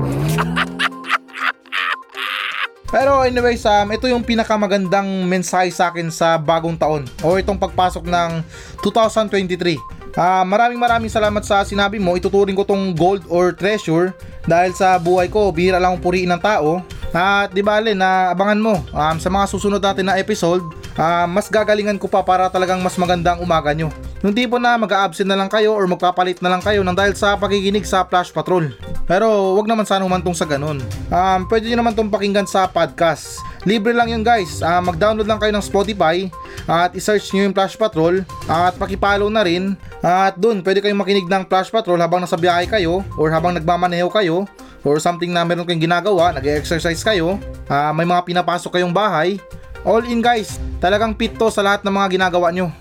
Pero 2.96 3.20
anyways, 3.20 3.60
um, 3.68 3.92
ito 3.92 4.08
yung 4.08 4.24
pinakamagandang 4.24 5.28
mensahe 5.28 5.68
sa 5.68 5.92
akin 5.92 6.08
sa 6.08 6.40
bagong 6.40 6.80
taon 6.80 7.04
o 7.20 7.36
itong 7.36 7.60
pagpasok 7.60 8.08
ng 8.08 8.40
2023. 8.80 9.76
Ah, 10.16 10.40
maraming 10.48 10.80
maraming 10.80 11.12
salamat 11.12 11.44
sa 11.44 11.60
sinabi 11.60 12.00
mo. 12.00 12.16
Ituturing 12.16 12.56
ko 12.56 12.64
tong 12.64 12.96
gold 12.96 13.28
or 13.28 13.52
treasure 13.52 14.16
dahil 14.48 14.72
sa 14.72 14.96
buhay 14.96 15.28
ko, 15.28 15.52
bihira 15.52 15.76
lang 15.76 16.00
puriin 16.00 16.32
ng 16.32 16.40
tao. 16.40 16.80
At 17.12 17.52
di 17.52 17.60
bale 17.60 17.92
na 17.92 18.32
abangan 18.32 18.64
mo 18.64 18.80
um, 18.80 19.16
sa 19.20 19.28
mga 19.28 19.44
susunod 19.44 19.84
natin 19.84 20.08
na 20.08 20.16
episode, 20.16 20.64
uh, 20.98 21.28
mas 21.28 21.46
gagalingan 21.46 22.00
ko 22.00 22.10
pa 22.10 22.24
para 22.24 22.48
talagang 22.50 22.80
mas 22.82 22.96
maganda 22.98 23.36
ang 23.36 23.40
umaga 23.44 23.70
nyo. 23.72 23.92
Yung 24.24 24.34
tipo 24.34 24.56
na 24.58 24.74
mag-absent 24.80 25.28
na 25.28 25.38
lang 25.38 25.46
kayo 25.46 25.76
or 25.76 25.86
magpapalit 25.86 26.40
na 26.40 26.50
lang 26.50 26.64
kayo 26.64 26.82
nang 26.82 26.96
dahil 26.96 27.14
sa 27.14 27.36
pakikinig 27.38 27.86
sa 27.86 28.02
Flash 28.02 28.32
Patrol. 28.34 28.74
Pero 29.06 29.54
wag 29.54 29.70
naman 29.70 29.86
sana 29.86 30.02
humantong 30.02 30.34
sa 30.34 30.48
ganun. 30.48 30.82
Um, 31.12 31.40
pwede 31.46 31.70
nyo 31.70 31.78
naman 31.78 31.94
tong 31.94 32.10
pakinggan 32.10 32.48
sa 32.48 32.66
podcast. 32.66 33.38
Libre 33.62 33.94
lang 33.94 34.10
yun 34.10 34.26
guys. 34.26 34.62
Uh, 34.62 34.82
mag-download 34.82 35.26
lang 35.26 35.38
kayo 35.38 35.54
ng 35.54 35.62
Spotify 35.62 36.26
at 36.66 36.94
i-search 36.98 37.30
nyo 37.34 37.46
yung 37.46 37.54
Flash 37.54 37.78
Patrol 37.78 38.26
at 38.50 38.74
pakipollow 38.74 39.30
na 39.30 39.46
rin 39.46 39.78
at 40.02 40.34
dun 40.38 40.62
pwede 40.62 40.82
kayong 40.82 40.98
makinig 40.98 41.26
ng 41.26 41.46
Flash 41.46 41.70
Patrol 41.70 41.98
habang 41.98 42.22
nasa 42.22 42.38
biyahe 42.38 42.66
kayo 42.66 43.06
or 43.18 43.30
habang 43.30 43.54
nagmamaneho 43.54 44.10
kayo 44.10 44.46
or 44.86 45.02
something 45.02 45.34
na 45.34 45.42
meron 45.42 45.66
kayong 45.66 45.82
ginagawa, 45.82 46.30
nag-exercise 46.30 47.02
kayo, 47.02 47.42
uh, 47.66 47.90
may 47.90 48.06
mga 48.06 48.22
pinapasok 48.22 48.78
kayong 48.78 48.94
bahay. 48.94 49.42
All 49.82 50.06
in 50.06 50.24
guys, 50.24 50.56
talagang 50.78 51.18
fit 51.18 51.34
to 51.36 51.50
sa 51.50 51.60
lahat 51.60 51.82
ng 51.82 51.92
mga 51.92 52.08
ginagawa 52.16 52.48
nyo. 52.54 52.72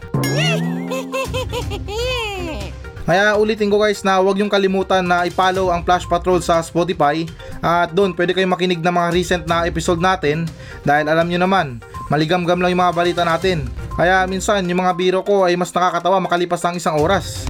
Kaya 3.06 3.38
ulitin 3.38 3.70
ko 3.70 3.78
guys 3.78 4.02
na 4.02 4.18
huwag 4.18 4.42
yung 4.42 4.50
kalimutan 4.50 5.06
na 5.06 5.30
i-follow 5.30 5.70
ang 5.70 5.86
Flash 5.86 6.10
Patrol 6.10 6.42
sa 6.42 6.58
Spotify 6.66 7.22
at 7.62 7.94
doon 7.94 8.18
pwede 8.18 8.34
kayong 8.34 8.50
makinig 8.58 8.82
ng 8.82 8.96
mga 8.98 9.10
recent 9.14 9.44
na 9.46 9.70
episode 9.70 10.02
natin 10.02 10.50
dahil 10.82 11.06
alam 11.06 11.30
nyo 11.30 11.46
naman, 11.46 11.78
Maligamgam 12.06 12.62
lang 12.62 12.70
yung 12.74 12.84
mga 12.86 12.96
balita 12.96 13.24
natin. 13.26 13.66
Kaya 13.98 14.30
minsan 14.30 14.62
yung 14.70 14.86
mga 14.86 14.94
biro 14.94 15.20
ko 15.26 15.48
ay 15.48 15.58
mas 15.58 15.74
nakakatawa 15.74 16.22
makalipas 16.22 16.62
ng 16.62 16.78
isang 16.78 17.02
oras. 17.02 17.50